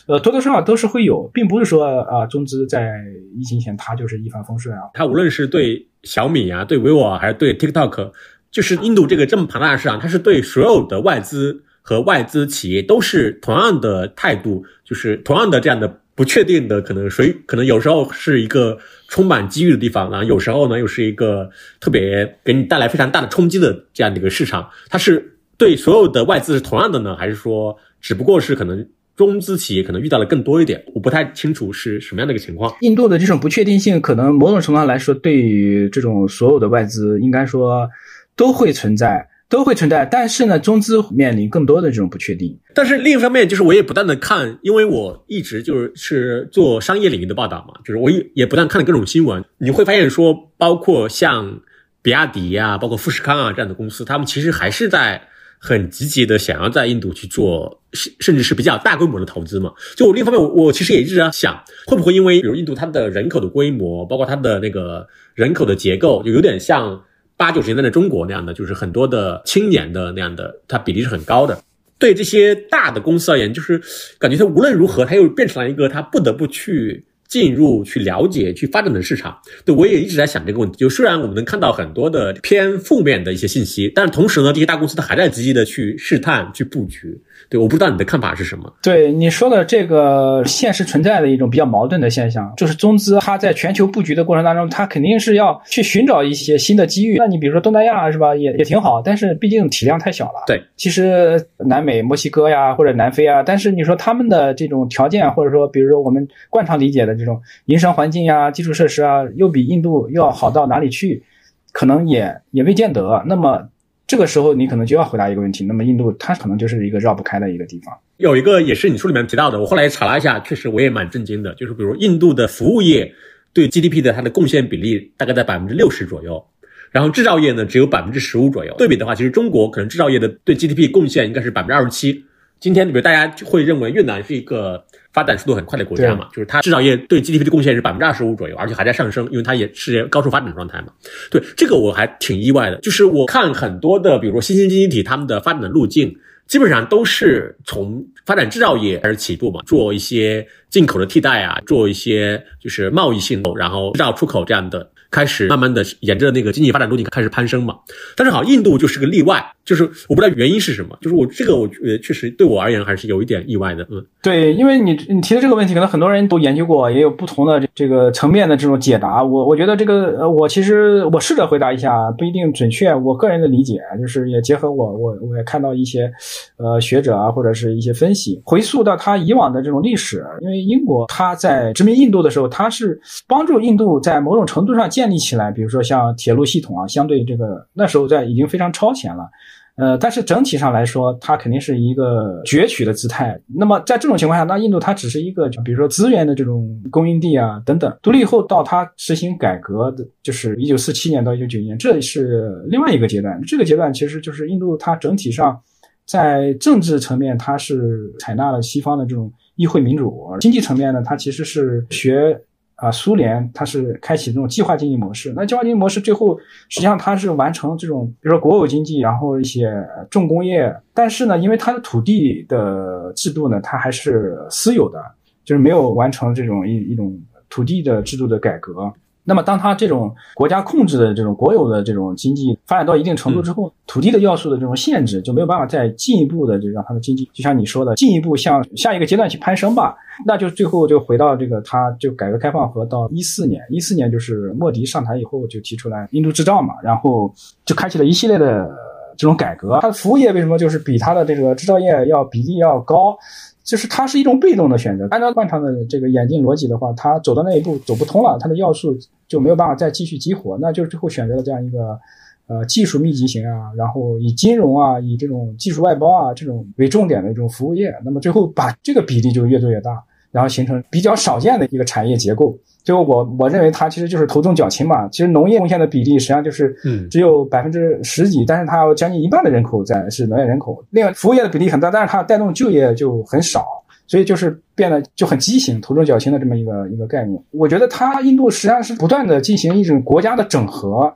[0.08, 2.92] 呃，多多少少都是会有，并不是说啊，中资在
[3.36, 4.84] 疫情前它就是一帆风顺啊。
[4.94, 8.12] 它无论是对小米啊，对 vivo 还是对 TikTok，
[8.52, 16.02] 就是印度这个这么庞大的市场，它是对所有的外资和外资企业都是同样的态度，就是同样的这样的。
[16.16, 18.78] 不确定的可能，所以可能有时候是一个
[19.10, 21.50] 充满机遇的地方，然后有时候呢又是一个
[21.82, 24.70] 特别给你带来非常大的冲击的这样的一个市场。
[24.90, 30.82] 它是对所有的外资是同样的呢，还是说只不过是可能中资企业可能遇到了更多一点？
[30.94, 32.74] 我不太清楚是什么样的一个情况。
[32.80, 37.90] 印度的这种不确定性，可能某种程度上来说，对于这种所有的外资，应该说
[38.38, 39.28] 都会存在。
[39.48, 42.60] 都会存在，但是呢，中资面临更多的这种不确定。
[42.74, 49.46] 但是另一方面，就是我也不断的看，因为我一直就是是做商业领域的报道嘛，就是我也也不断看了各种新闻。
[49.60, 51.62] 你会发现说，包括像
[52.02, 55.22] 比亚迪呀，包括富士康啊这样的公司，他们其实还是在
[55.60, 59.72] 很积极的想要在印度去做，甚甚至是比较大规模的投资嘛。
[59.96, 67.04] 就我另一方面，我我其实也一直在想，会不会因为比如印度它的人口的规模，包括它的那个人口的结构，就有点像。
[67.38, 71.58] 八九十年代的中国那样的，就是很多的青年的那样的，它比例是很高的。
[71.98, 73.82] 对这些大的公司而言，就是
[74.20, 79.38] 感觉它无论如何，它又变成了一个它不得不去进入、去了解、去发展的市场。
[79.66, 80.78] 对我也一直在想这个问题。
[80.78, 87.22] 就虽然我们能看到很多的偏负面的一些信息，但是同时呢，这些大公司它还在积极的去试探、去布局。
[87.50, 88.74] 对，我不知道你的看法是什么。
[88.82, 97.18] 对你说的这个现实存在的一种比较矛盾的现象，就是中资它在全球布局的过程当中，它肯定是要去寻找一些新的机遇。
[97.18, 100.46] 那你比如说东南亚是吧，也也挺好，但是毕竟体量太小了。
[100.48, 111.24] 对，其实南美、墨西哥呀或者南非啊，但是你说他们的这种条件，或者说比如说我们惯常理解的这这种营商环境呀、基础设施啊，又比印度要好到哪里去，
[111.72, 113.24] 可能也也未见得。
[113.26, 113.68] 那么。
[114.08, 117.92] 这个时候，你可能就要回答一个问题：那么印度它可能就是一个绕不开的一个地方。
[118.18, 123.12] 有一个也是你书里面提到的，我后来查了一下，确实我也蛮震惊的，就是比如印度的服务业
[123.52, 126.46] 对 GDP 的它的贡献比例大概在百分之六十左右，
[126.92, 128.76] 然后制造业呢只有百分之十五左右。
[128.78, 132.26] 对比的话，其实中国可能制造业的对 GDP 贡献应该是百分之二十七。
[132.60, 134.86] 今天，比如大家会认为越南是一个
[135.16, 140.88] 发展速度很快的国家嘛，就是它制造业对 GDP 的贡献是百分之二十五左右，而且还在上升，因为它也是高速发展状态嘛。
[141.32, 146.14] 对这个我还挺意外的，就是我看很多的，比如说新兴经济体，他们的发展的路径
[146.48, 154.92] 基本上都是从发展制造业开始起步嘛，做一些进口的替代啊，做一些就是贸易性，然后制造出口这样的。
[155.16, 157.78] 开始慢慢的沿着那个经济发展路径开始攀升嘛，
[158.18, 169.24] 但是好，印度就是个例外，就是我不知道原因是什么，就是我这个我呃确实对我而言还是有一点意外的，嗯，对，因为你你提的这个问题，可能很多人都研究过，也有不同的这个层面的这种解答。
[169.24, 172.94] 我我觉得这个呃，我其实我试着回答一下，不一定准确。
[172.94, 176.12] 我个人的理解就是也结合我我我也看到一些
[176.58, 183.00] 呃学者啊或者是一些分析，回溯到他以往的这种历史，因为英国他在殖民印度的时候，他是
[183.30, 185.05] 帮助印度在某种程度上建。
[185.06, 189.30] 建立起来，比如说像铁路系统啊，相对这个那时候在已经非常超前了，
[189.76, 193.40] 呃，但是整体上来说，它肯定是一个攫取的姿态。
[193.56, 197.96] 那么在这种情况下，那印度它只是一个，比如说资源的这种供应地啊等等。
[198.02, 203.40] 独立以后到它实行改革的，就是一九四七年到一九九一年，这是另外一个阶段。
[203.44, 205.62] 这个阶段其实就是印度它整体上
[206.08, 212.42] 在政治层面，它是采纳了西方的这种议会民主；经济层面呢，它其实是学。
[212.76, 216.38] 啊，苏联它是开启这种计划经济模式，那计划经济模式最后
[216.70, 219.72] 实际上它是完成这种，比如说国有经济，然后一些
[220.10, 225.02] 重工业，但是呢，因为它的土地的制度呢，它还是私有的，
[225.44, 227.18] 就是没有完成这种一一种
[227.50, 228.92] 土地的制度的改革。
[229.28, 239.96] 那么，当它这种国家控制的这种国有的这种经济发展到一定程度之后，土地的要素的这种限制就没有办法再进一步的就让它的经济，就像你说的，进一步向下一个阶段去攀升吧。
[240.26, 247.34] 那就最后就回到这个，它就改革开放和到一四年，一四年就是莫迪上台以后就提出来印度制造嘛，然后
[247.66, 248.70] 就开启了一系列的
[249.18, 249.80] 这种改革。
[249.82, 253.18] 它的服务业为什么就是比它的这个制造业要比例要高？
[253.64, 255.08] 就是它是一种被动的选择。
[255.10, 258.96] 按照惯常的这个演进逻辑的话，它走到那一步走不通了，它的要素
[259.28, 262.00] 就没有办法再继续激活，那就是最后选择了这样一个
[262.46, 272.56] 呃技术密集型啊，然后以金融啊，以这种技术外包啊这种为重点的一种服务业，那么最后把这个比例就越做越大，然后形成比较少见的一个产业结构。
[272.86, 275.10] 最后我我认为它其实就是头重脚轻嘛。
[275.10, 280.82] 其实农业贡献的比例实际上就是嗯只有百分之十几，但是它有将近一半的人口在是农业人口。
[280.92, 283.66] 另外服务业的比例很大，但是它带动就业就很少。
[284.08, 287.42] 所以就是变得就很畸形、头重脚轻的这么一个一个概念。
[287.50, 291.12] 我觉得它印度实际上是不断的进行一种国家的整合，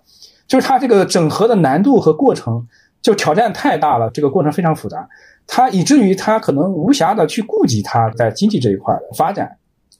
[0.47, 2.67] 就是它这个整合的难度和过程
[2.99, 5.07] 就挑战太大了，这个过程非常复杂，
[5.45, 9.55] 它以至于它可能无暇的去顾及它在经济这一块的发展。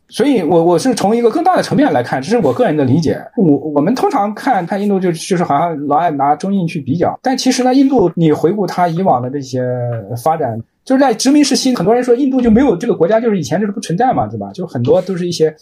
[0.09, 3.21] 所以我我是从一个更大的层面来看，这是我个人的理解。
[3.37, 9.61] 我我们通常看看印度就就是好像老爱拿中印去比较，但其实呢，印度你回顾它以往的这些
[10.23, 10.59] 发展。
[10.83, 14.49] 就是在殖民时期，很多人说印度就没有这个国家，就是以前就是不存在嘛，对吧？
[14.51, 15.55] 就很多都是一些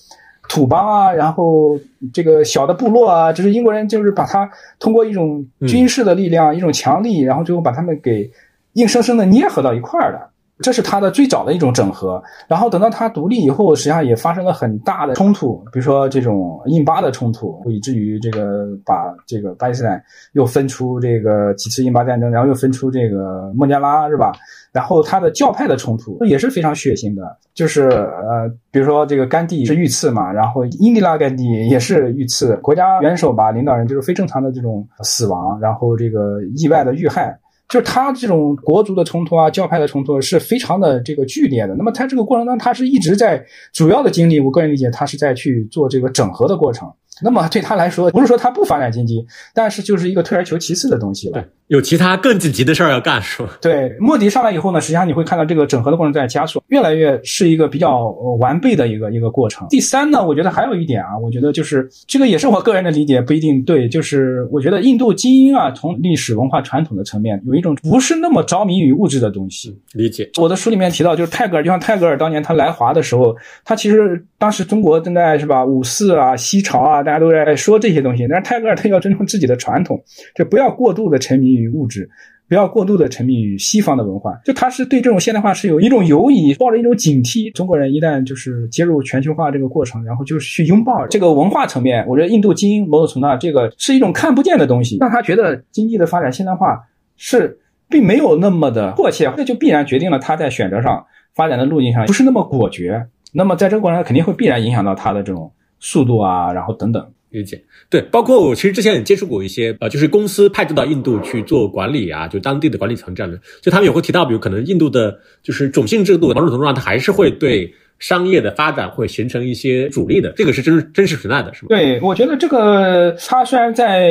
[0.48, 1.78] 土邦啊，然后
[2.14, 8.32] 这个小的部落啊，就是英国人就是把它通过一种军事的力量、一种强力，然后最后把他们给
[8.74, 10.30] 硬生生的捏合到一块儿的。
[10.60, 12.22] 这是它的最早的一种整合。
[12.48, 20.02] 然后等到它独立以后，实际上也发生了很大的冲突，比如说这种印巴的冲突，以至于这个把这个巴基斯坦
[20.34, 24.32] 又分出这个几次印巴战争，然后又分出这个孟加拉，是吧？
[24.72, 37.38] 然后它的教派的冲突也是非常血腥的，就是呃，比如说这个甘地是遇刺嘛，然后英迪拉甘地也是遇刺，国家元首吧，领导人就是非正常的这种死亡，然后这个意外的遇害。
[37.70, 41.76] 就是他这种国族的冲突啊，教派的冲突是非常的这个剧烈的。
[41.76, 46.90] 那么他这个过程当中，他是一直在主要的精力，我个人理解，他是在去做这个整合的过程。
[47.22, 51.34] 那么对他来说，不是说他不发展经济，但是就是一个退而求其次的东西了。
[51.34, 53.58] 对，有其他更紧急的事儿要干，是吧？
[53.62, 58.08] 对，莫迪上来以后呢，实际上你会看到这个整合的过程在加速，越来越是一个比较
[58.40, 59.68] 完备的一个一个过程。
[59.70, 63.88] 第三呢，我觉得还有一点啊，我觉得就是这个也是我个人的理解，不一定对。
[63.90, 69.78] 就是我觉得印度精英啊，从历史文化传统的层面，有一种不是那么着迷于物质的东西。
[69.94, 70.30] 理解。
[70.38, 78.28] 我的书里面提到，就是泰戈尔，就像泰戈尔当年他来华的时候，他其实当时中国正在是吧五四啊、西潮啊，大家都在说这些东西。
[78.28, 80.04] 但是泰戈尔他要尊重自己的传统，
[80.36, 82.10] 就不要过度的沉迷于物质，
[82.50, 84.38] 不要过度的沉迷于西方的文化。
[84.44, 87.52] 就他是对这种现代化是有一种犹疑，抱着一种警惕。
[87.54, 96.84] 中国人一旦就是接入全球化这个过程，然后就是去拥抱这个文化层面，我觉得印度精英某种程度上这个是一种看不见的东西，让他觉得经济的发展现代化
[97.16, 97.60] 是。
[97.90, 103.08] 并没有那么的迫切，这就必然决定了他在选择上发展的路径上不是那么果决。
[103.32, 107.06] 那么在这个过程，肯定会必然影响到他的这种速度啊，然后等等。
[107.30, 117.74] 理解对，包括我其实之前也接触过一些呃，就是公司派驻到印度去做管理啊，就当地的管理层这样的，就他们也会提到，比如可能印度的就是种姓制度，某种程度上它还是会对。
[118.00, 121.70] 商业的发展会形成一些阻力的，这个是真真实存在的，是吗？
[121.70, 124.08] 对，我觉得这个它虽然在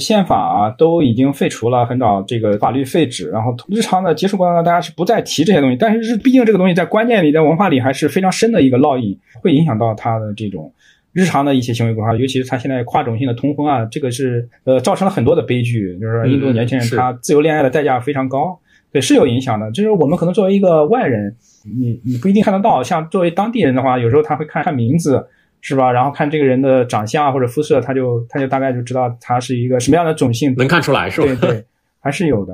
[0.00, 10.72] 宪法都已经废除了，很早这个法律废止，然后日常的接触过程中大家是不再提这些东西，但是毕竟这个东西在观念里、在文化里还是非常深的一个烙印，会影响到它的这种
[11.16, 18.60] 日常的一些行为规划，尤其是他现在跨种性的通婚啊，这个是呃造成了很多的悲剧，就是印度年轻人他自由恋爱的代价非常高。
[18.92, 19.70] 对，是有影响的。
[19.72, 22.82] 就是我们可能作为一个外人，你你不一定看得到。
[22.82, 25.26] 像作为当地人的话，有时候他会看看名字，
[25.62, 25.90] 是吧？
[25.90, 31.26] 然后看这个人的长相或者肤色，他就他就大概就知道他是一个什么样的种性，能看出来是吧？
[31.26, 31.64] 对对，
[31.98, 32.52] 还是有的。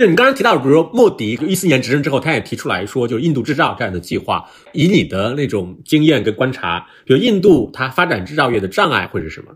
[0.00, 4.48] 那你刚才提到，比如说莫迪一四年执政之后，他也提出来说，就印度制造这样的计划。
[4.72, 9.52] 以你的那种经验跟观察，比如印度它发展制造业的障碍会是什么？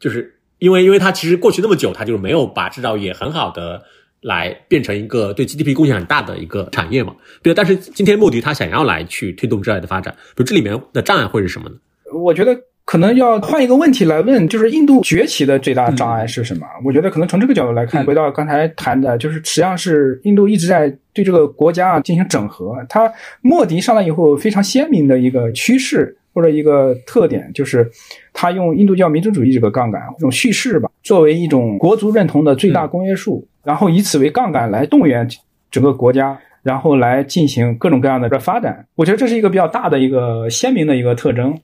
[0.00, 3.82] 就是因为因为它其实过去那么久，它就是没有把制造业很好的。
[4.20, 7.14] 来变成一个对 GDP 贡献很大的一个产业嘛？
[7.40, 11.76] 对，但是今天莫迪他想要来去推动这样的发展，比如这里面的障碍会是什么呢？
[12.12, 12.52] 我觉得
[12.88, 16.66] 可能要换一个问题来问，就是印度崛起的最大障碍是什么？
[16.82, 22.74] 我觉得可能从这个角度来看，回到刚才谈的，就是实际上是印度一直在对这个国家啊进行整合。
[22.88, 27.86] 它莫迪上来以后，非常鲜明的一个趋势或者一个特点，就是
[28.32, 33.46] 他用印度教民族主义这个杠杆这种叙事吧，作为一种国族认同的最大公约数。
[33.64, 35.28] 然后以此为杠杆来动员
[35.70, 38.86] 整个国家，然后来进行各种各样的这发展。
[38.94, 41.54] 我觉得这是一个比较大的一个鲜明的一个特征。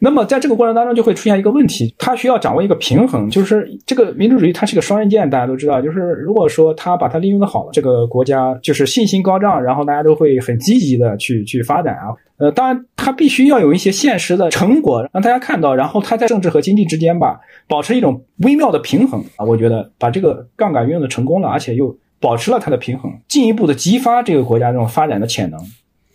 [0.00, 5.82] 那么在这个过程当中，就会出现一个问题，它需要掌握一个平衡，就是这个民主主义它是个双刃剑，大家都知道。
[5.82, 12.14] 就是如果说它把它利用的好，这个国家就是信心高涨，然后大家都会很积极的去去发展啊。
[12.36, 19.44] 呃，当然它必须要有一些现实的成果让大家看到，然后它在政治和经济之间吧，保持一种微妙的平衡啊。
[19.44, 25.60] 我觉得把这个杠杆运用的成功了，而且又保持了它的平衡，进一步的激发这个国家这种发展的潜能。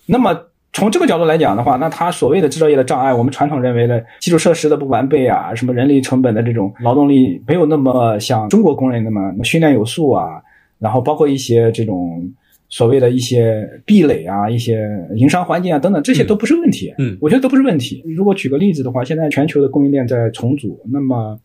[0.05, 0.33] 那么。
[0.73, 10.41] 从这个角度来讲的话，那它所谓的制造业的障碍，我们传统认为的基础设施的不完备啊，什么人力成本的这种劳动力没有那么像中国工人那么训练有素啊，
[10.79, 12.27] 然后包括一些这种
[12.69, 16.91] 所谓的一些壁垒啊、一些营商环境啊等等，这些都不是问题。
[16.97, 18.03] 嗯，我觉得都不是问题。
[18.17, 21.39] 如果举个例子的话，现在全球的供应链在重组，那么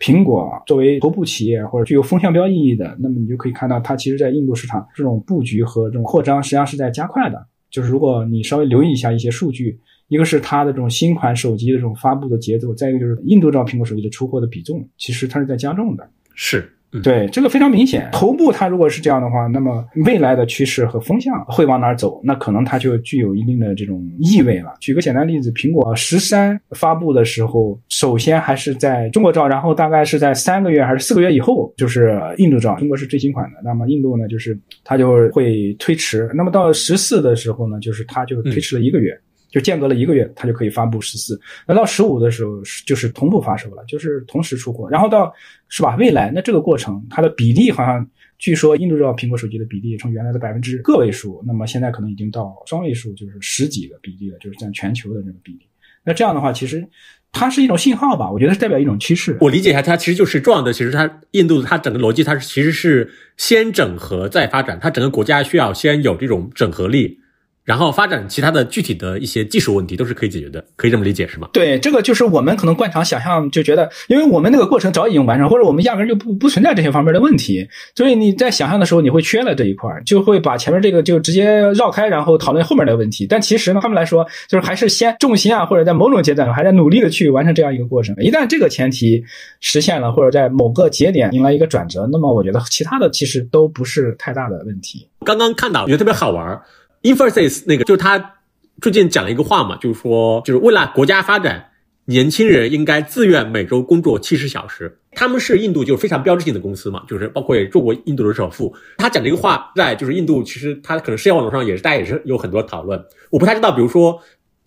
[0.00, 7.46] 苹果作为头部企业或者具有风向标意义的，那么你就可以看到它其实在印度市场这种布局和这种扩张实际上是在加快的。
[7.74, 16.08] 就是如果你稍微留意一下一些数据，一个是它的这种新款手机的这种发布的节奏，再一个就是印度造苹果手机的出货的比重，其实它是在加重的。
[16.36, 16.70] 是。
[17.02, 18.08] 对，这个非常明显。
[18.12, 22.20] 头部它如果是这样的话，那么未来的趋势和风向会往哪儿走？
[22.22, 24.74] 那可能它就具有一定的这种意味了。
[24.80, 32.76] 举个简单例子，苹果十三发布的时候，首先还是在中国造，然后大概是在三个月还是四个月以后，就是印度造。
[32.76, 36.30] 中国是最新款的，那么印度呢，就是它就会推迟。
[36.34, 39.18] 那么到十四的时候呢，就是它就推迟了一个月。
[39.54, 41.40] 就间隔了一个月，它就可以发布十四。
[41.64, 44.90] 那到十五的时候，就是同步发售了，就是同时出货。
[44.90, 45.32] 然后到
[45.68, 45.94] 是吧？
[45.94, 48.04] 未来那这个过程，它的比例好像
[48.36, 55.60] 据说印度制造苹果手机的比例从原来的百分之个位数，那么现在可能已经到双位数，就是十几个比例了，就是占全球的这个比例。
[56.04, 56.84] 那这样的话，其实
[57.30, 58.28] 它是一种信号吧？
[58.28, 59.38] 我觉得是代表一种趋势。
[59.40, 60.72] 我理解一下，它其实就是重要的。
[60.72, 67.20] 其实它印度它整个逻辑，它是其实是先整合再发展，它整个国家需要先有这种整合力。
[67.64, 71.48] 然后发展其他的具体的一些技术问题都是可以解决的，可以这么理解是吗？
[71.52, 83.26] 对，这个就是我们可能惯常想象就觉得，因为我们那个过程早已经完成，或者我们压根就不不存在这些方面的问题，所以你在想象的时候你会缺了这一块，就会把前面这个就直接绕开，然后讨论后面的问题。
[83.26, 88.14] 但其实呢，他们来说就是还是先重心啊，或者在某种阶段还在努力的去完成这样一个过程。
[88.18, 89.24] 一旦这个前提
[89.60, 95.08] 实现了，或者在某个节点迎来一个转折，那么我觉得其他的其实都不是太大的问题。
[95.24, 96.60] 刚刚看到，我觉得特别好玩。
[97.04, 98.36] Infosys 那个就是他
[98.80, 101.66] 最近讲了一个话嘛，就是说，就是为了国家发展，
[102.06, 104.98] 年轻人应该自愿每周工作七十小时。
[105.12, 108.74] 他们是印度就是非常标志性的公司嘛，就是包括也做过印度的首富。
[108.96, 112.98] 他讲这个话在就是印度，其实他可能社交网络上也是大家也是有很多讨论。
[113.28, 114.18] 我不太知道，比如说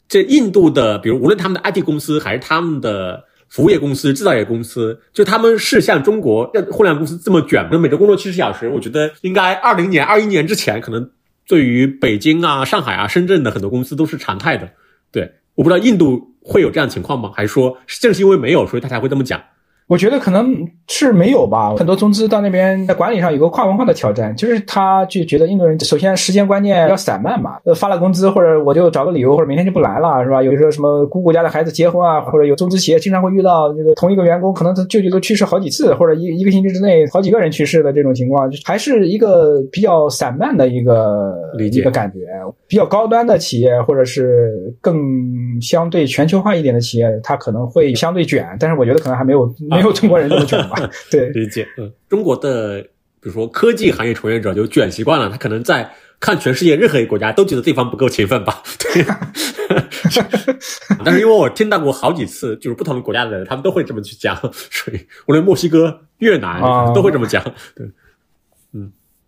[0.07, 8.69] 这印度的，比如无论他们的 IT 公司还是他们的服务业公司、制造业公司，就他们是像中国互联网公司这么卷，每周工作七十小时。
[8.69, 11.09] 我觉得应该二零年、二一年之前可能。
[11.47, 14.73] 对于北京啊、上海啊、深圳的很多公司都是常态的，
[15.11, 17.31] 对，我不知道印度会有这样情况吗？
[17.33, 19.41] 还是说正是因为没有，所以他才会这么讲？
[19.87, 20.53] 我觉得可能
[20.89, 21.73] 是没有吧。
[21.77, 30.43] 很多中资到那边在管理上有个跨文化的挑战，就是他就觉得印度人首先时间观念要散漫嘛，呃，发了工资或者我就找个理由或者明天就不来了，是吧？
[30.43, 42.17] 有时候什么姑姑家的孩子结婚啊，或者有中资企业经常会遇到这个同一个员工可能他舅舅都去世好几次，或者一一个星期之内好几个人去世的这种情况，还是一个比较散漫的一个一个感觉。
[42.67, 44.99] 比较高端的企业或者是更
[45.61, 49.49] 相对全球化一点的企业，它可能会相对卷，但是我觉得可能还没有。
[49.77, 50.89] 没有中国人这么卷吧？
[51.09, 51.67] 对，理解。
[51.77, 52.81] 嗯，中国的
[53.21, 58.61] 比如说科技行业从业者就卷习惯了，他可能在看全世界任何一个国家都觉得对方不够勤奋吧。
[58.79, 59.05] 对。
[61.03, 66.61] 但是因为我听到过好几次，就是不同的国家的人，他们都会这么去讲，所以无论墨西哥、越南
[66.93, 67.43] 都会这么讲。
[67.75, 67.87] 对。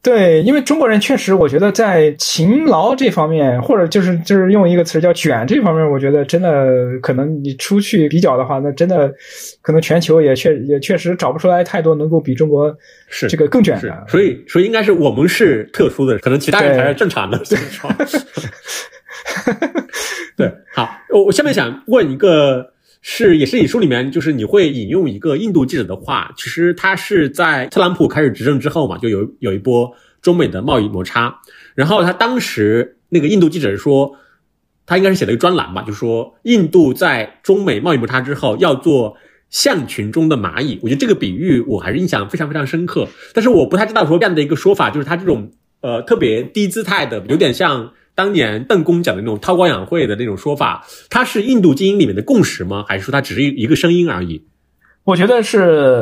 [0.02, 9.14] 对，因为中国人确实，我觉得在勤劳这方面，或者就是就是用一个词叫卷这方面，我觉得真的可能你出去比较的话，那真的
[9.62, 12.74] 可能全球也确也确实找不出来太多能够比中国
[13.10, 14.06] 是这个更卷的。
[14.08, 17.38] 所以，所以应该是我们是特殊的，可能其他人才是正常的。
[20.38, 22.72] 对，好，我我下面想问一个，
[23.02, 29.90] 是也是你书里面就是你会引用一个印度记者的话，其实他是在特朗普开始执政之后嘛，就有有一波
[30.22, 31.40] 中美的贸易摩擦，
[31.76, 34.18] 然后他当时那个印度记者说，
[34.86, 39.16] 他应该是写了一个专栏吧，就说印度在中美贸易摩擦之后要做
[39.50, 47.94] 象群中的蚂蚁，我觉得这个比喻我还是印象非常非常深刻，但是我不太知道说这样的一个说法，就是他这种呃特别低姿态的，有点像。
[48.20, 52.84] 当年邓公讲的那种韬光养晦的那种说法，它是印度精英里面的共识吗？
[52.86, 54.44] 还是说它只是一一个声音而已？
[55.06, 55.62] 我觉得是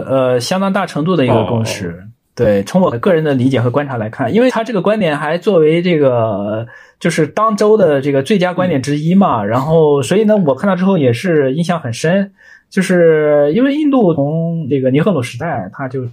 [0.09, 2.05] 呃相当大程度的一个共识。
[2.33, 6.65] 对，从我个人的理解和观察来看，因为他这个观点还作为这个
[6.99, 9.45] 就是当周的这个最佳观点之一嘛。
[9.45, 12.31] 然后，所以呢，我看到之后也是印象很深，
[12.67, 16.07] 就是因为印度从这个尼赫鲁时代，他就。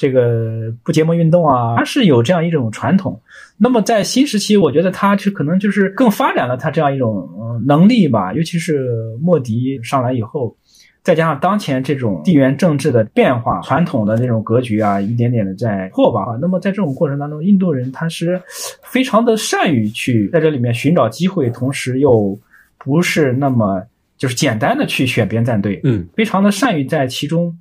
[0.00, 3.20] 这个不结盟运动啊，它是有这样一种传统。
[3.58, 7.28] 那么在新时期，我觉得它就可能就是更发展了它这样一种
[7.66, 8.32] 能力吧。
[8.32, 8.88] 尤其是
[9.20, 10.56] 莫迪上来以后，
[11.02, 16.24] 再加上当前这种地缘政治的变化，传统的这种格局啊，一点点的在破吧。
[16.40, 18.40] 那么在这种过程当中，印度人他是
[18.82, 22.34] 非常的善于去在这里面寻找机会，同时又
[22.78, 23.82] 不是那么
[24.16, 27.54] 就是简单的去选边站队，嗯，非常的善于在其中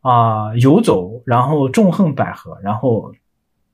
[0.00, 3.12] 啊游走，然后纵横捭阖，然后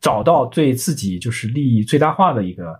[0.01, 2.79] 找到对自己就是利益最大化的一个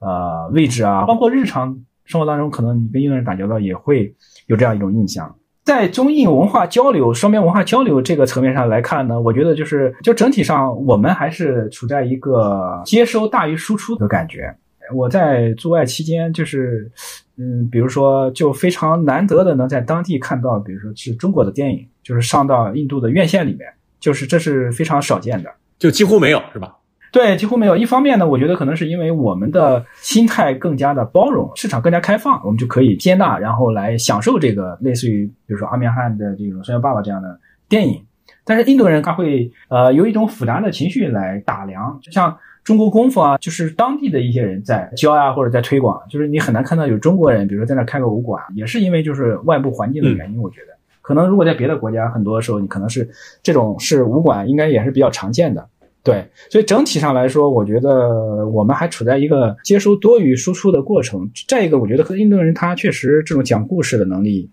[0.00, 4.14] 呃位置啊，包括日常生活当中，可能你跟印度人打交道也会
[4.46, 5.34] 有这样一种印象。
[5.64, 14.56] 在中印文化交流、双边文化交流这个层面上来看呢，我觉得就是就整体上我们还是处在一个接收大于输出的感觉。
[14.94, 16.90] 我在驻外期间，就是
[17.36, 23.68] 嗯，比如说就非常难得的能在当地看到，比如说是中国的电影，就是上到印度的院线里面，
[24.00, 26.74] 就是这是非常少见的，就几乎没有，是吧？
[27.12, 27.76] 对，几乎没有。
[27.76, 37.38] 一方面呢，我觉得可能是因为我们的心态更加的包容，市场更加开放，我们就可以接纳，然后来享受这个类似于比如说阿米尔汗的这种《摔跤爸爸》这样的
[37.68, 38.02] 电影。
[38.42, 42.34] 但是印度人他会呃有一种复杂的情绪来打量，就像
[42.64, 50.40] 中国功夫啊，就是当地的一些人在教啊或者在推广，就是你很难看到有中国人，比如说在那开个武馆，也是因为就是外部环境的原因。
[50.40, 50.77] 我觉得
[51.08, 53.08] 可能如果在别的国家，很多时候你可能是
[53.42, 55.66] 这种是武馆，应该也是比较常见的。
[56.02, 61.30] 对，所以整体上来说，我觉得我们还处在一个接收多于输出的过程。
[61.48, 64.50] 再一个，我觉得和印度人他确实这种讲故事的能力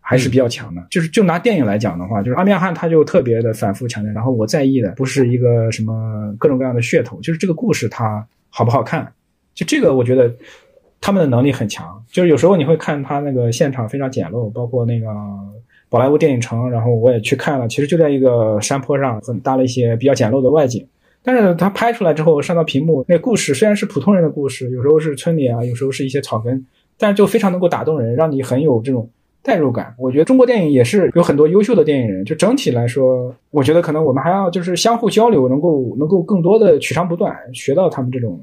[0.00, 0.82] 还是比较强的。
[0.90, 9.12] 就是就拿电影来讲的话，就是阿米尔汗他就特别的反复强调，然后我在意的不是一个什么各种各样的噱头，就是这个故事它好不好看。
[9.54, 10.34] 就这个，我觉得
[11.02, 12.02] 他们的能力很强。
[12.10, 15.06] 就是有时候你会看他那个现场非常简陋，包括那个。
[15.90, 20.86] 宝莱坞电影城，然后我也去看了，其实就在一个山坡上，很搭了一些比较简陋的外景。
[21.22, 26.64] 但是它拍出来之后，上到屏幕，那故事虽然是普通人的故事，有时候是村里啊，有时候是一些草根，
[26.98, 29.08] 但是就非常能够打动人，让你很有这种
[29.42, 29.94] 代入感。
[29.98, 38.40] 我觉得中国电影也是有很多优秀的电影人，就整体来说，我觉得可能我们还要就是相互交流，能够能够更多的取长补短，学到他们这种。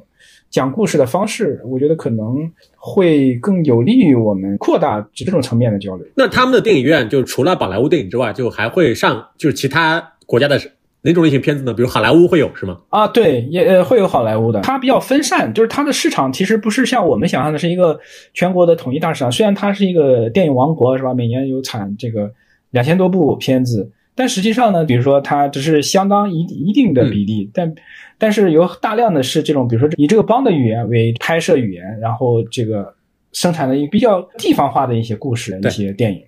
[0.55, 6.07] 讲故事的方式，我觉得可能会更有利于我们扩大这种层面的交流。
[6.15, 10.57] 那他们的电影院就除了宝莱坞电影之外，就还会上就是其他国家的
[11.01, 11.73] 哪种类型片子呢？
[11.73, 12.79] 比如好莱坞会有是吗？
[12.87, 14.61] 啊，对，也呃会有好莱坞的。
[14.61, 17.99] 它比较分散，就是它的市场其实不是像我们想象的是一个
[18.33, 19.29] 全国的统一大市场。
[19.29, 21.13] 虽然它是一个电影王国，是吧？
[21.13, 22.31] 每年有产这个
[22.69, 27.75] 两千多部片子，但实际上呢，比如说它只是相当一一定的比例，但。
[28.17, 32.93] 但是有大量的是这种，比如说以这个邦的语言为拍摄语言，然后这个
[33.33, 36.23] 生产的一比较地方化的一些故事、一些电影，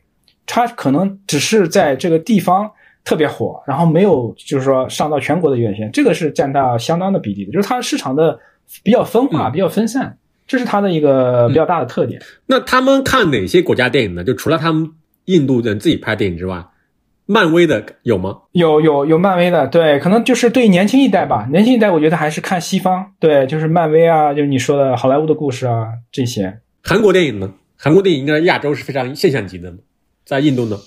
[0.45, 2.69] 它可能只是在这个地方
[3.05, 8.37] 特别火，然后没有就是说上到全国的院线，这个是占到相当的比例的，就是它市场的
[8.83, 12.21] 比较分化、比较分散，这是它的一个比较大的特点。
[12.45, 14.23] 那他们看哪些国家电影呢？
[14.25, 14.91] 就除了他们
[15.25, 16.65] 印度人自己拍电影之外？
[17.27, 18.37] 漫威的有吗？
[18.53, 21.47] 有有有漫威的，对，可能就是对年轻一代吧。
[21.51, 26.59] 年轻一代，我觉得还是看西方，对，就是漫威啊，就是你说的好莱坞的故事啊这些。
[26.83, 27.53] 韩国电影呢？
[27.77, 29.71] 韩国电影应该亚洲是非常现象级的，
[30.25, 30.77] 在印度呢？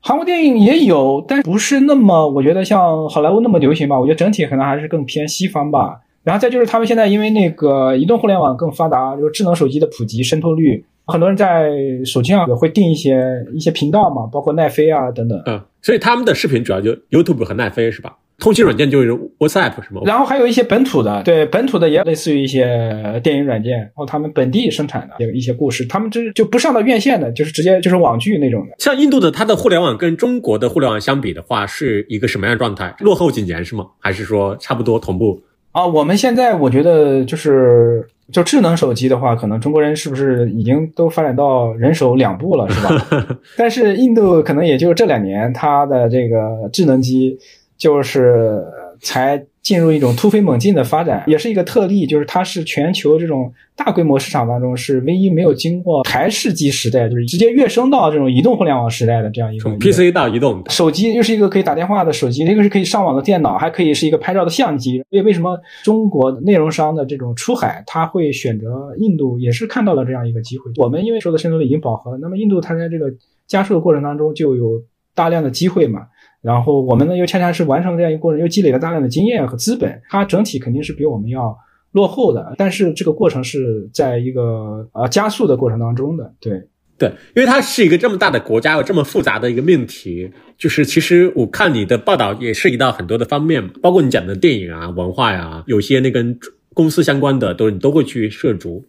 [0.00, 3.98] 韩国电影也有，但不是那么，我觉得像好莱坞那么流行吧。
[3.98, 6.00] 我觉得整体可能还是更偏西方吧。
[6.24, 10.84] 然后再就是他们现在因为那个移动互联网更发达，就是智能手机的普及渗透率。
[11.06, 11.70] 很多人在
[12.04, 13.22] 手机上也会订一些
[13.52, 15.40] 一些频道嘛，包括奈飞啊等等。
[15.44, 18.16] 嗯，所以他们的视频主要就 YouTube 和奈飞是吧？
[18.38, 20.00] 通信软件就是 WhatsApp 是吗？
[20.06, 28.74] 然后还有一些本土的，对本土的也类似于一些电影软件，然后他们本地生产的有一些故事，他们这就不上到院线的，就是直接就是网剧那种的。
[28.78, 32.94] 像印度的，它的互联网跟中国的互联网相比的话，是一个什么样的状态？
[33.00, 33.86] 落后几年是吗？
[34.00, 35.40] 还是说差不多同步？
[35.74, 43.38] 啊，我们现在我觉得就是就智能手机的话，可能中国人是不是已经都发展到人手两部了，是吧？
[43.58, 47.36] 但是印度可能也就这两年，它的这个智能机
[47.76, 48.64] 就是
[49.02, 49.44] 才。
[49.64, 59.62] 进入一种突飞猛进的发展，也是一个特例，就是它是全球这种大规模市场当中是唯一没有经过台式机时代，就是直接跃升到这种移动互联网时代的这样一个。
[59.62, 64.98] 从 PC 到移动，手机又是一个可以打电话的手机，那个是可以上网的电脑，还可以是一个拍照的相机。
[65.08, 70.70] 所以为什么中国内容商的这种出海，他会选择印度，也是看到了这样一个机会。
[70.76, 73.06] 我们因为说的渗透率已经饱和了，那么印度它在这个
[73.46, 74.82] 加速的过程当中就有
[75.14, 76.02] 大量的机会嘛。
[76.44, 81.56] 然后我们呢，又恰恰是完成了这样一个过程，又积累了大量的经验和资本，它整体肯定是比我们要
[81.92, 82.54] 落后的。
[82.58, 86.62] 但是这个过程是在一个呃加速的过程当中的，对
[86.98, 96.38] 对，因为它是一个这么大的国家，有这么复杂的一个命题，就是其实我看你的报道也涉及到很多的方面，包括你讲的电影啊、文化呀，有些那跟
[96.74, 98.84] 公司相关的都你都会去涉足。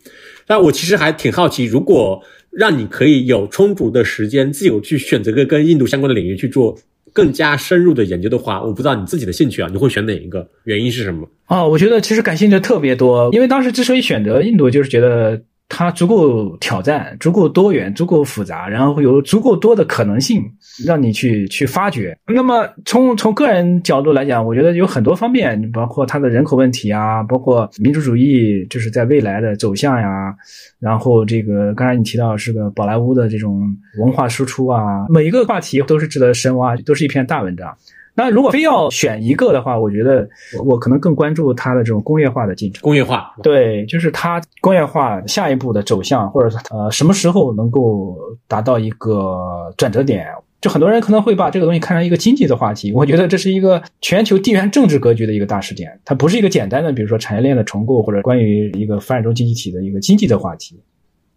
[0.45, 6.77] 但我其实还挺好奇，如果让你可以有充足的时间自由去选择个跟印度相关的领域去做
[7.15, 10.47] 更加深入的研究的话，我不知道你自己的兴趣啊，你会选哪一个？
[10.65, 11.27] 原因是什么？
[11.45, 15.41] 啊，我觉得其实感兴趣的特别多，因为当时之所以选择印度，就是觉得。
[15.67, 20.43] 它足够挑战，足够多元，足够复杂，然后有足够多的可能性
[20.85, 22.15] 让你去去发掘。
[22.27, 30.35] 那么从从个人角度来讲，我觉得有很多方面，包括它的人口问题啊，包括民主主义就是在未来的走向呀，
[30.79, 37.75] 然后这个刚才你提到是个宝莱坞的这种文化输出啊，每一个话题都是值得深挖，都是一篇大文章。
[38.17, 40.27] 那如果非要选一个的话，我觉得
[40.63, 42.81] 我可能更关注它的这种工业化的进程。
[42.81, 50.27] 工业化，对，就是它工业化下一步的走向，或者呃什么时候能够达到一个转折点？
[50.61, 60.79] 就很多人可能会把这个东西看成一个经济的话题， 我觉得这是一个全球地缘政治格局的一个大事件，它不是一个简单的，比如说产业链的重构或者关于一个发展中经济体的一个经济的话题，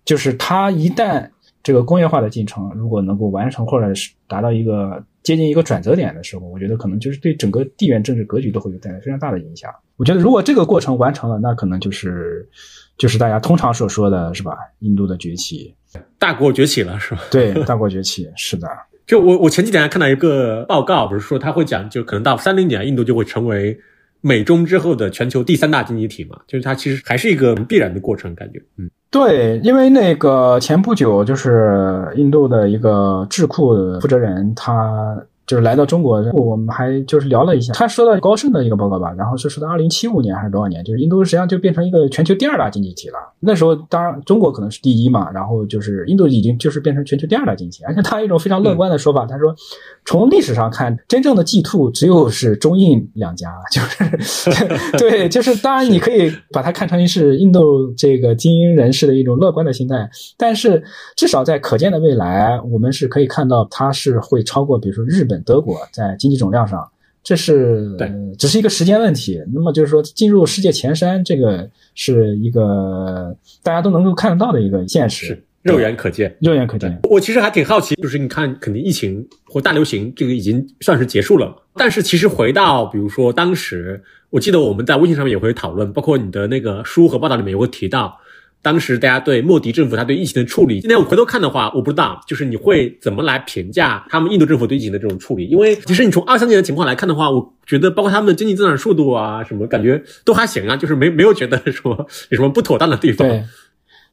[0.04, 1.28] 就是它一旦。
[1.60, 9.70] 这个工业化的进程如果能够完成，或者是达到一个接近一个转折点的时候，我觉得可能就是对整个地缘政治格局都会有带来非常大的影响。
[9.96, 12.48] 我觉得如果这个过程完成了，那可能就是
[12.96, 14.56] 就是大家通常所说的是吧？
[14.78, 15.74] 印度的崛起，
[16.18, 17.20] 大国崛起了是吧？
[17.30, 18.66] 对，大国崛起是的。
[19.06, 23.78] 就我我前几天还看到一个报告，不是说他会讲，就可能到三零年，印度就会成为。
[24.20, 35.16] 美中之后的全球第三大经济体嘛，就是它其实还是一个必然的过程，感觉，嗯，对，因为那个前不久就是印度的一个智库负责人他。
[35.48, 43.14] 就是来到中国，我们还就是聊了一下，他说到高盛的一个报告吧，然后是说到二零七五年还是多少年，就是印度实际上就变成一个全球第二大经济体了。
[43.40, 49.56] 那时候当然中国可能是第一嘛，然后就是印度已经就是变成全球第二大经济体，而 且他有一种非常乐观的说法，他说
[50.04, 54.50] 从历史上看，真正的 G two 只有是中印两家，就是
[54.98, 60.82] 对，就是当然你可以把它看成是印度这个精英人士的一种乐观的心态，但是
[61.16, 65.37] 至少在可见的未来，我们是可以看到它是会超过，比如说日本。
[65.44, 66.88] 德国在经济总量上，
[67.22, 69.42] 这是对，只是一个时间问题。
[69.52, 76.98] 那么就是说，进入世界前三，这个是一个大家都能够看得到的一个现实，肉眼可见，肉眼可见。
[77.10, 88.18] 我其实还挺好奇，就是你看，肯定疫情或大流行这个已经算是结束了，但是其实回到，比如说当时，我记得我们在微信上面也会讨论，包括你的那个书和报道里面也会提到。
[88.60, 95.46] 当时大家对莫迪政府他对疫情的处理，今天我回头看的话，我不知道，就是你会怎么来评价他们印度政府对疫情的这种处理？
[95.46, 103.26] 因为其实你从二三年的情况来看的话，我觉得包括他们的经济增长速度啊，什么感觉都还行啊，就是没没有觉得说有什么不妥当的地方。
[103.28, 103.44] 对，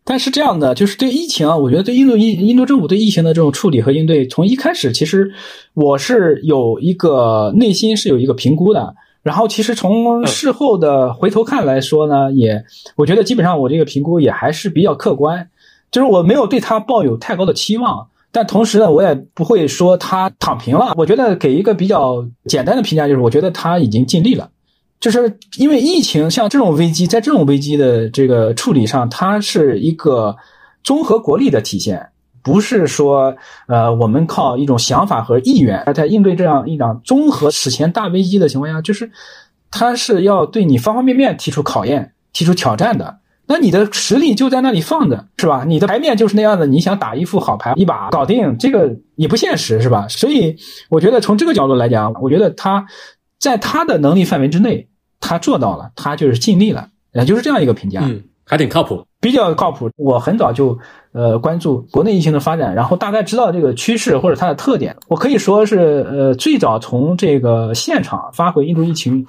[0.04, 5.32] 但是这样的就是对疫情啊，我觉得对印度印印度政府对疫情的这种处理和应对，从一开始其实
[5.74, 8.93] 我是有一个内心是有一个评估的。
[9.26, 12.64] 然后，其实从事后的回头看来说呢，也
[12.96, 15.50] 我觉得基本上我这个评估也还是比较客观，
[15.90, 20.94] 就是我没有对他抱有太高的期望，但同时呢，我也不会说他躺平了。
[20.96, 24.52] 我觉得给一个比较简单的评价，就是我觉得他已经尽力了，
[25.00, 30.38] 就是因为疫情像这种危机，在这种危机的这个处理上，它是一个
[30.84, 32.10] 综合国力的体现。
[32.46, 33.36] 不是说，
[33.68, 39.12] 呃，我们靠一种想法和意愿，在应对这样一场综合史前大危机的情况下，就是，
[39.72, 43.18] 他是要对你方方面面提出考验、提出挑战的。
[43.48, 45.64] 那你的实力就在那里放着，是吧？
[45.66, 50.08] 你的牌面就是那样的，你想打一副好牌，一把搞定，这个也不现实，是吧？
[50.08, 50.56] 所以，
[50.89, 52.86] 我觉得从这个角度来讲，我觉得他
[53.39, 54.88] 在他的能力范围之内，
[55.20, 58.02] 他做到了，他就是尽力了，也就是这样一个评价。
[58.04, 59.06] 嗯，还挺靠谱。
[59.26, 59.90] 比较靠谱。
[59.98, 60.78] 我很早就
[61.12, 64.96] 呃关注国内疫情的发展，然后大概知道这个趋势或者它的特点。
[65.08, 69.26] 我可以说是呃最早从这个现场发回印度疫情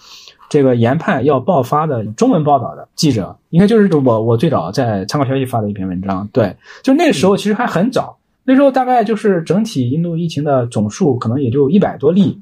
[0.50, 6.28] 这个研判要爆发的中文报道的记者，应该就是我我最早在参考消息发的一篇文章。
[6.30, 12.38] 对，就那时候其实还很早，那时候大概就是整体印度疫情的总数可能也就一百多例，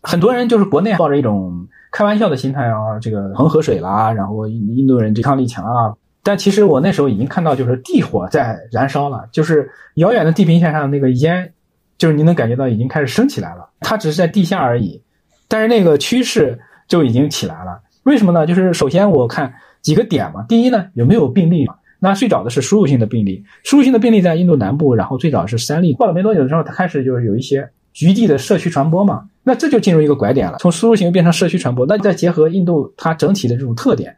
[0.00, 5.92] 很多人就是国内抱着一种开玩笑的心态啊，这个恒河水啦，然后印度人抵抗力强啊。
[6.24, 11.52] 但其实我那时候已经看到，就是地火在燃烧了，就是遥远的地平线上那个烟，
[11.98, 13.68] 就是你能感觉到已经开始升起来了。
[13.80, 15.02] 它只是在地下而已，
[15.46, 16.58] 但是那个趋势
[16.88, 17.82] 就已经起来了。
[18.04, 18.46] 为什么呢？
[18.46, 19.52] 就是首先我看
[19.82, 20.46] 几个点嘛。
[20.48, 21.74] 第一呢，有没有病例嘛？
[22.00, 29.28] 那最早的是输入性的病例，输入性的病例在印度南部，然后最早是三例，过了没多久的时候，它开始就是有一些局地的社区传播嘛。
[29.42, 31.84] 那这就进入一个拐点了，从输入型变成社区传播。
[31.84, 34.16] 那再结合印度它整体的这种特点，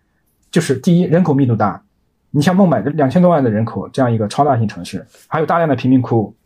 [0.52, 1.82] 就是第一人口密度大。
[2.37, 6.37] 你像孟买这两千多万的人口，这样一个超大型城市，还有大量的贫民窟。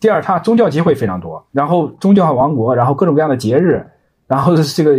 [0.00, 3.84] 第二，它宗教机会非常多，然后宗教王国，然后各种各样的节日，
[4.26, 4.96] 然后这个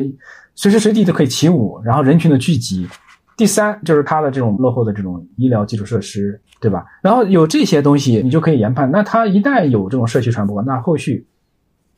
[0.54, 2.88] 随时随地都可以起舞，然后人群的聚集。
[3.36, 6.86] 第三就是它的这种落后的这种医疗基础设施，对吧？
[7.02, 11.26] 然后有这些东西，你就可以研判，那它一旦有这种社区传播，那后续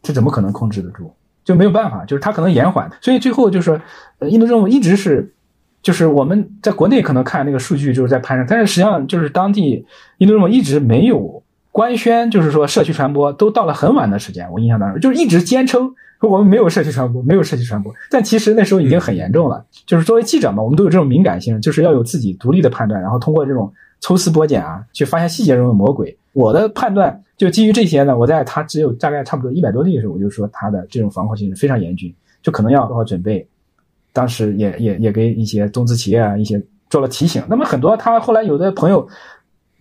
[0.02, 1.14] 这怎么可能控制得住？
[1.44, 2.90] 就没有办法，就是它可能延缓。
[3.02, 3.82] 所以最后就是，
[4.30, 5.34] 印度政府一直是，
[5.82, 9.86] 就是我们在国内可能看那个数据就是在攀升，但是实际上就是当地
[10.18, 19.66] 印度政府一直没有官宣，就是说社区传播都到了很晚的时间，我印象当中就是一直坚称说我们没有社区传播，没有社区传播，但其实那时候已经很严重了。
[19.86, 23.72] 就是作为记者嘛，我们都有这种敏感性，就是要有自己独立的判断，然后通过这种
[24.02, 26.18] 抽丝剥茧啊，去发现细节中的魔鬼。
[26.34, 32.14] 我的判断就基于这些呢，我在他只有大概差不多一百多例的时候，我就说他的这种防控性是非常严峻，
[32.44, 33.48] 就可能要做好准备。
[34.14, 37.44] 当时也也也给一些中资企业啊一些做了提醒。
[37.50, 39.08] 那么很多他后来有的朋友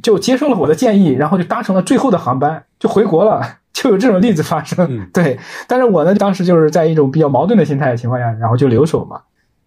[0.02, 4.86] 就接受了我的建议，然后就搭乘了最后的航班就回国了，就有这种例子发生。
[4.88, 9.20] 嗯对，但是我呢当时就是在一种比较矛盾的心态的情况下，然后就留守嘛。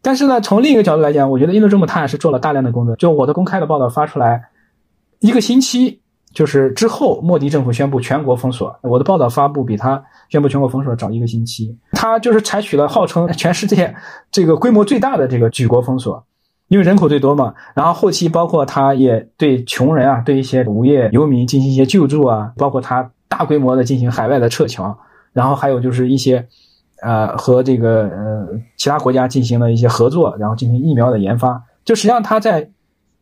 [0.03, 2.95] 但是呢，从另一个角度来讲，我觉得印度政府他也是做了大量的工作。
[2.95, 4.45] 就我的公开的报道发出来，
[5.19, 6.00] 一个星期，
[6.33, 11.77] 就是之后莫迪政府宣布全国封锁，我的报道发布比他宣布全国封锁早一个星期。
[11.91, 13.93] 他就是采取了号称全世界
[14.31, 16.23] 这个规模最大的这个举国封锁，
[16.67, 17.53] 因为人口最多嘛。
[17.75, 24.97] 然后后期包括他也对穷人啊，对一些无业游民进行一些救助啊，包括他大规模的进行海外的撤侨，
[25.33, 26.47] 然后还有就是一些。
[27.03, 31.59] 呃，和这个呃其他国家进行了一些合作，然后进行疫苗的研发。
[31.83, 32.69] 就实际上他在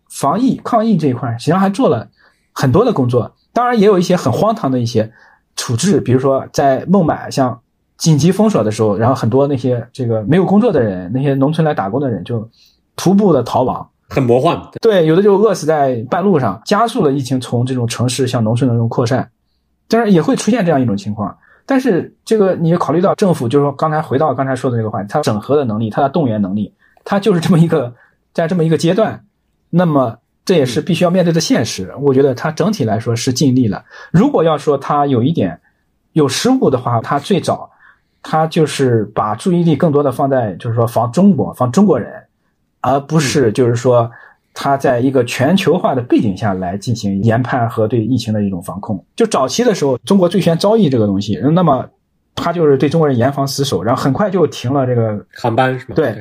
[0.09, 2.09] 防疫抗疫这一块，实际上还做了
[2.53, 3.31] 很多的工作。
[3.53, 5.11] 当然，也有一些很荒唐的一些
[5.55, 7.59] 处置，比如说在孟买，像
[7.97, 12.49] 紧急封锁的时候，然后很多那些这个没有工作的人，那些农村来打工的人，就
[12.95, 13.89] 徒步的逃亡。
[14.11, 14.59] 很魔幻。
[14.81, 19.29] 对，有的就饿死在半路上，加速了疫情从这种城市向农村的这种扩散。
[19.87, 21.37] 当然也会出现这样一种情况。
[21.67, 26.73] 但是这个你考虑到政府，就是说刚才回到刚才说的这个话题，它整合的能力，它的动员能力，
[27.03, 27.93] 它就是这么一个
[28.33, 29.25] 在这么一个阶段，
[29.69, 30.17] 那么
[30.49, 31.93] 这也是必须要面对的现实。
[32.01, 33.85] 我觉得他整体来说是尽力了。
[34.09, 35.61] 如果要说他有一点
[36.13, 37.69] 有失误的话，他最早
[38.23, 42.11] 他就是把注意力更多的放在就是说防中国、防中国人，
[42.81, 44.09] 而不是就是说。
[44.51, 49.05] 他在一个全球化的背景下来进行研判和对疫情的一种防控。
[49.15, 51.87] 就早期的时候，中国最先遭遇这个东西，那么
[52.39, 55.93] 它就是对中国人严防死守，然后很快就停了这个航班是吧？
[55.95, 56.17] 对。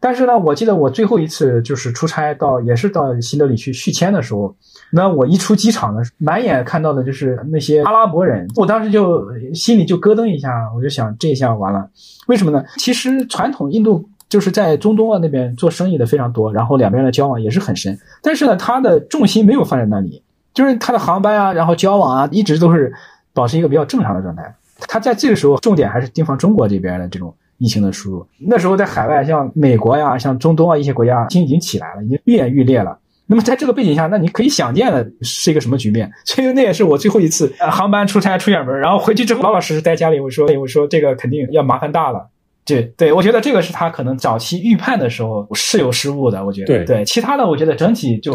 [0.00, 4.54] 但是呢，我记得我最后一次就是出差到，也是到新德里去续签的时候，
[4.90, 11.90] 那我一出机场呢，满眼看到的就是那些阿拉伯人，我当时就心里就咯噔一下，我就想这下完了，
[12.28, 12.64] 为什么呢？
[12.78, 14.08] 其实传统印度。
[14.28, 17.98] 就是在中东啊那边做生意的非常多，然后两边的交往也是很深。
[18.20, 22.92] 但是呢，他的重心没有放在那里，就是他的航班啊，然后交往啊，一直都是
[23.32, 24.54] 保持一个比较正常的状态。
[24.86, 28.26] 他在这个时候重点还是盯防中国这边的这种疫情的输入。
[28.38, 32.98] 那时候在海外，像美国呀、像中东啊一些国家，已经已经起来了，已经愈演愈烈了。
[33.26, 36.10] 那么在这个背景下，那你可以想见的是一个什么局面？
[36.24, 42.28] 所以那也是我最后一次航班出差出远门，然后回去之后老老实实待家里，我说我说这个肯定要麻烦大了。
[42.64, 46.44] 对对，我觉得这个是他可能早期预判的时候是有失误的。
[46.44, 48.34] 我觉得对对，其他的我觉得整体就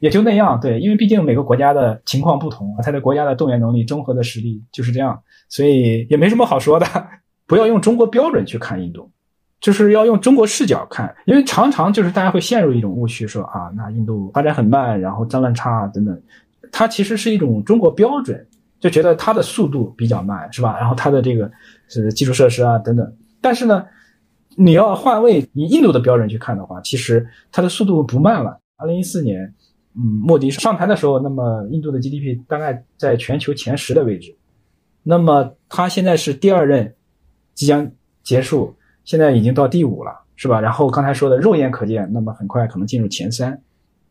[0.00, 0.58] 也就那样。
[0.58, 5.20] 对，因为毕竟每个国家的情况不同，他的国家的动员能力、综合的实力就是这样，
[5.54, 6.86] 所以也没什么好说的。
[7.46, 9.08] 不要用中国标准去看印度，
[9.60, 16.22] 就是要用中国视角看，因为常常就是大家会陷入一种误区，说啊，那印度发展很慢，然后脏乱差等等，
[16.72, 18.44] 它其实是一种中国标准，
[18.80, 20.76] 就觉得它的速度比较慢，是吧？
[20.76, 21.48] 然后它的这个
[21.86, 23.16] 是基础设施啊等等。
[23.40, 23.84] 但是呢，
[24.56, 28.58] 你要换位以印度的标准去看的话，其实它的速度不慢了。
[28.76, 29.54] 二零一四年，
[29.94, 34.34] 嗯，莫迪上台的时候，那么印度的 GDP 大概在全球前十的位置。
[35.04, 36.92] 那么他现在是第二任，
[37.54, 37.88] 即将
[38.24, 38.74] 结束，
[39.04, 40.60] 现在已经到第五了，是吧？
[40.60, 43.60] 然后刚才说的肉眼可见，那么很快可能进入前三，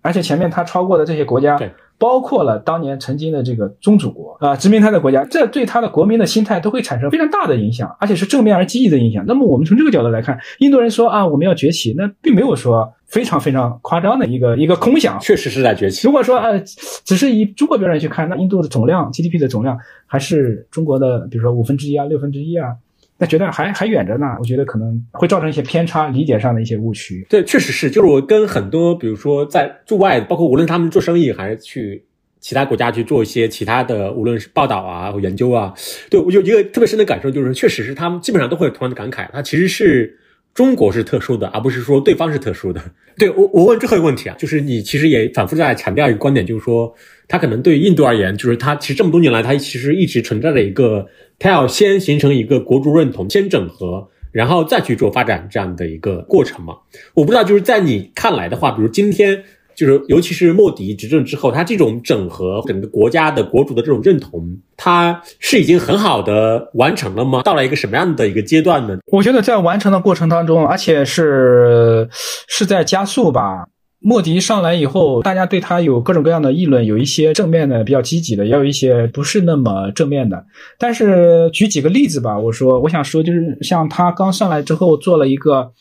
[0.01, 1.59] 而且前面他超过的这些国家。
[1.99, 9.23] 包括了当年曾经的这个宗主国啊，殖民他的国家，这对他的国民的心态都会产生非常大的影响，而且是正面而积极的影响。
[9.25, 16.07] 那么我们从这个角度来看，印度人说啊，我们要崛起，那并没有说非常非常夸张的一个一个空想，确实是在崛起。
[16.07, 16.59] 如果说呃，
[17.05, 22.69] 只是以中国标准去看，那印度的总量 GDP 的总量还是中国的，比如说五分之一啊、六分之一啊。
[23.19, 27.23] 那觉得还还远着呢，我觉得可能会造成一些偏差，理解上的一些误区。
[27.29, 32.03] 对，确实是，就是我跟很多，比如说在驻外，包括无论他们做生意还是去
[32.39, 35.71] 其他国家去做一些其他的，无论是报道啊或研究啊，
[36.09, 40.17] 对我有一个特别深的感受，就是确实是他们基本上都会有同样的感慨，它其实是
[40.53, 42.81] 中国是特殊的，而不是说对方是特殊的。
[43.17, 46.93] 对我，我问最后一个问题啊，就是你其实也反复在强调一个观点，就是说，
[47.27, 51.07] 它可能对印度而言，就是它其实这么多年来，它其实一直存在着一个。
[51.39, 56.75] 它要先形成一个国族认同，先整合，然后再去做发展这样的一个过程嘛。
[57.13, 59.43] 我不知道，就是在你看来的话，比如今天。
[59.75, 67.41] 就是尤其是莫迪执政之后，他这种整合整个国家的国主的这种认同，他是已经很好的完成了吗？
[67.43, 68.97] 到了一个什么样的一个阶段呢？
[69.11, 72.07] 我觉得在完成的过程当中，而且是
[72.47, 73.65] 是在加速吧。
[73.99, 80.45] 莫迪上来以后，大家对他有各种各样的议论，有一些正面的、比较积极的，也有一些不是那么正面的。
[80.77, 85.71] 但是举几个例子吧，我说我想说，就是像他刚上来之后做了一个。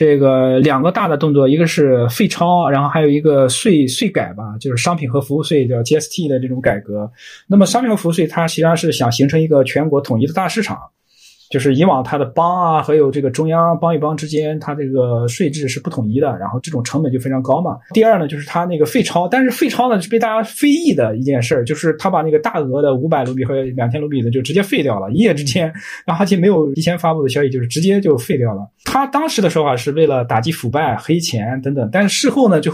[0.00, 7.12] 这个两个大的动作，一个是废超，然后还有一个税税改吧，就是商品和服务税叫 GST 的这种改革。
[7.46, 10.78] 那么商品和服务税它实际上是想形成一个全国统一的大市场。
[11.50, 17.76] 就是以往它的邦啊，还有这个中央邦与邦之间，它这个税制是不统一的，然后这种成本就非常高嘛。
[17.92, 25.64] 第二呢，就是它那个废钞，但是废钞呢是被大家非议的一件事儿，就是他把那个大额的五百卢比和两千卢比的就直接废掉了，一夜之间，
[26.06, 28.70] 然后而且没有提前发布的消息，就是直接就废掉了。
[28.84, 32.70] 他当时的说法是为了打击腐败、黑钱等等，但是事后呢就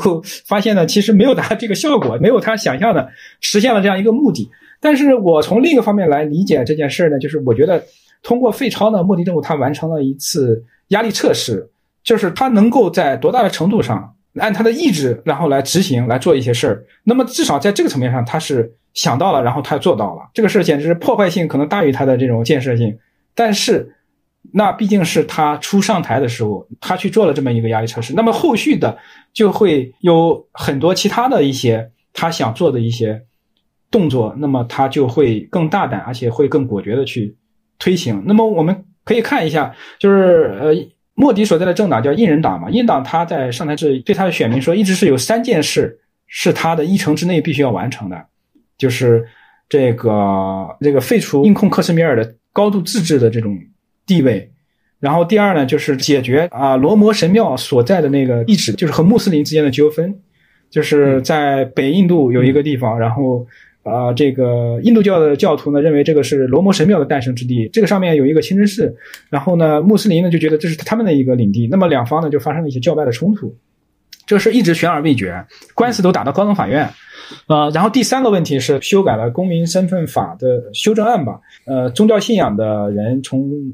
[0.47, 3.09] 发现呢，其实没有达这个效果，没有他想象的
[3.41, 4.51] 实现了这样一个目的。
[4.83, 7.83] 但是我从另一个方面来理解这件事儿呢，就是我觉得。
[8.23, 11.71] 通过废钞呢，莫迪政府他完成了一次压力测试，
[12.03, 16.85] 就是他能够在多大的程度上按他的意志，然后来执行来做一些事儿。
[17.05, 20.23] 那么至少在这个层面上，他是想到了，然后他做到了。
[20.35, 22.99] 这个事儿简直是破坏性可能大于他的这种建设性。
[23.35, 23.95] 但是，
[24.53, 28.15] 那毕竟是他初上台的时候，他去做了这么一个压力测试。
[28.15, 28.97] 那么后续的
[29.33, 33.23] 就会有很多其他的一些他想做的一些
[33.91, 37.37] 动作，那么他就会更大胆，而且会更果决的去。
[37.79, 40.75] 推行，那么我们可以看一下，就是呃，
[41.15, 48.27] 莫迪所在的政党叫印人党嘛，印党他在上台之对他的选民说，一直是有三件事是他的议程之内必须要完成的，
[48.79, 49.27] 就是
[49.69, 53.59] 这个这个废除印控克什米尔的高度自治的这种
[54.07, 54.51] 地位，
[55.01, 60.19] 然后第二呢，就是解决啊罗摩神庙所在的那个地址，就是和穆斯林之间的纠纷，
[60.71, 63.47] 就是在北印度有一个地方，然后。
[63.87, 68.93] 啊，这个印度教的教徒呢认为这个是罗摩神庙的诞生之地，这个上面有一个清真寺，
[69.31, 73.55] 然后呢，穆斯林呢就觉得这是他们的一个领地，那么两方呢就发生了一些教派的冲突，
[74.27, 76.91] 这事一直悬而未决，官司都打到高等法院，
[77.47, 83.73] 呃，然后第三个问题是修改了公民身份法的修正案吧，呃，宗教信仰的人从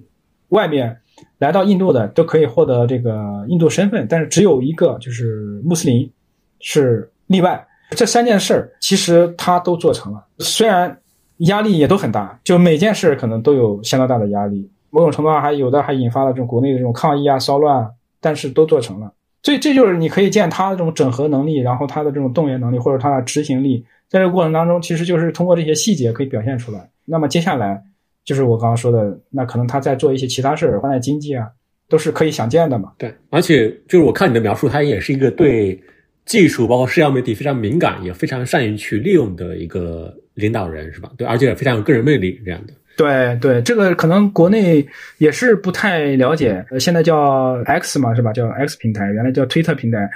[0.51, 0.99] 外面
[1.39, 6.13] 来到印度的都可以获得这个印度身份，但是只有一个就是穆斯林
[6.61, 7.67] 是例外。
[7.95, 10.99] 这三件事儿其实他都做成了，虽然
[11.39, 17.89] 压力也都很大，就每件事可能都有相当大的压力，某种程度上还有的还引发了这种国内的这种抗议啊、骚乱，
[18.21, 19.13] 但是都做成了。
[19.43, 26.89] 所以这就是你可以见他的这种整合能力，然后他的这种动员能力或者他的执行力，在这个过程当中，其实就是通过这些细节可以表现出来。
[27.05, 27.83] 那么接下来
[28.25, 31.49] 就是我刚刚说的，那可能他在做一些其他事儿，发展经济啊，
[31.89, 32.93] 都是可以想见的嘛。
[32.97, 35.83] 对，而且就是我看你的描述，他也是一个对。
[36.25, 41.11] 技术包括社交媒体非常敏感，也非常善于去利用的一个领导人，是吧？
[41.17, 42.73] 对，而且也非常有个人魅力这样的。
[42.95, 46.65] 对对，这个可能国内也是不太了解。
[46.71, 48.33] 呃，现在叫 X 嘛，是吧？
[48.33, 50.09] 叫 X 平台，原来叫推特平台。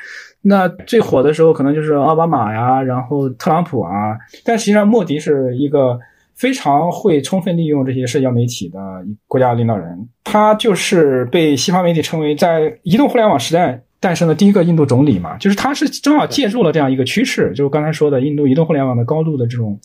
[0.43, 4.17] 那最火的时候可能就是奥巴马呀，然后特朗普啊。
[4.45, 5.99] 但实际上，莫迪是一个
[6.35, 8.79] 非常会充分利用这些社交媒体的
[9.27, 10.09] 国家领导人。
[10.23, 13.83] 他就是被西方媒体称为在移动互联网时代。
[14.07, 19.81] 诞生的第一个印度总理嘛，就是他是正好借助了这样一个趋势，就是刚才说的印度移动互联网的高度的这种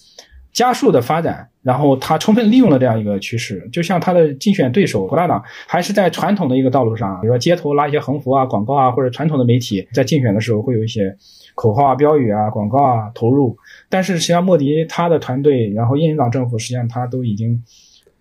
[0.53, 11.17] 加速的发展，然后他充分利用了这样一个趋势，就像他的竞选对手国大党还是在传统的一个道路上，比如说街头拉一些横幅啊、广告啊，或者传统的媒体在竞选的时候会有一些
[11.55, 13.57] 口号啊、标语啊、广告啊投入，
[13.89, 17.63] 但是实际上莫迪他的团队，然后印人党政府实际上他都已经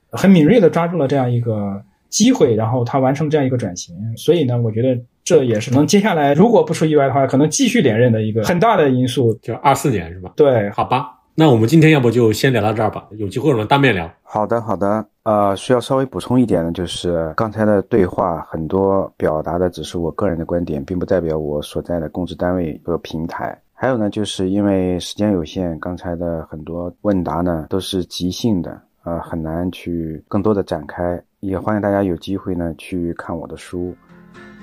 [0.09, 5.01] 很敏锐的抓住了这样一个机会，然后他完成这样一个转型，所以呢，我觉得。
[5.23, 9.33] 这也是能接下来如果不出意外的话，可能继续连任的一个很大的因素。
[9.41, 10.33] 就二四年是吧？
[10.35, 11.21] 对，好吧。
[11.37, 14.11] 那我们今天要不就先聊到这儿吧，有机会我们当面聊。
[14.23, 15.07] 好的，好的。
[15.23, 23.57] 呃，需要稍微补充一点的就是刚才的对话很多表达的只是我个人的观点，并不代表我所在的公职单位和平台。
[23.73, 31.23] 还有呢，就是因为时间有限，刚才的很多问答呢都是即兴的，呃，很难去更多的展开。
[31.41, 33.97] 也欢迎大家有机会呢去看我的书。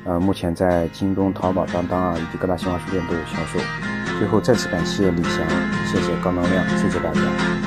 [0.05, 3.59] 呃，目前在京东、淘宝、当当啊，以及各大新华书店都有销售。
[4.19, 5.43] 最后再次感谢李翔，
[5.88, 7.66] 谢谢高能量，谢谢大家。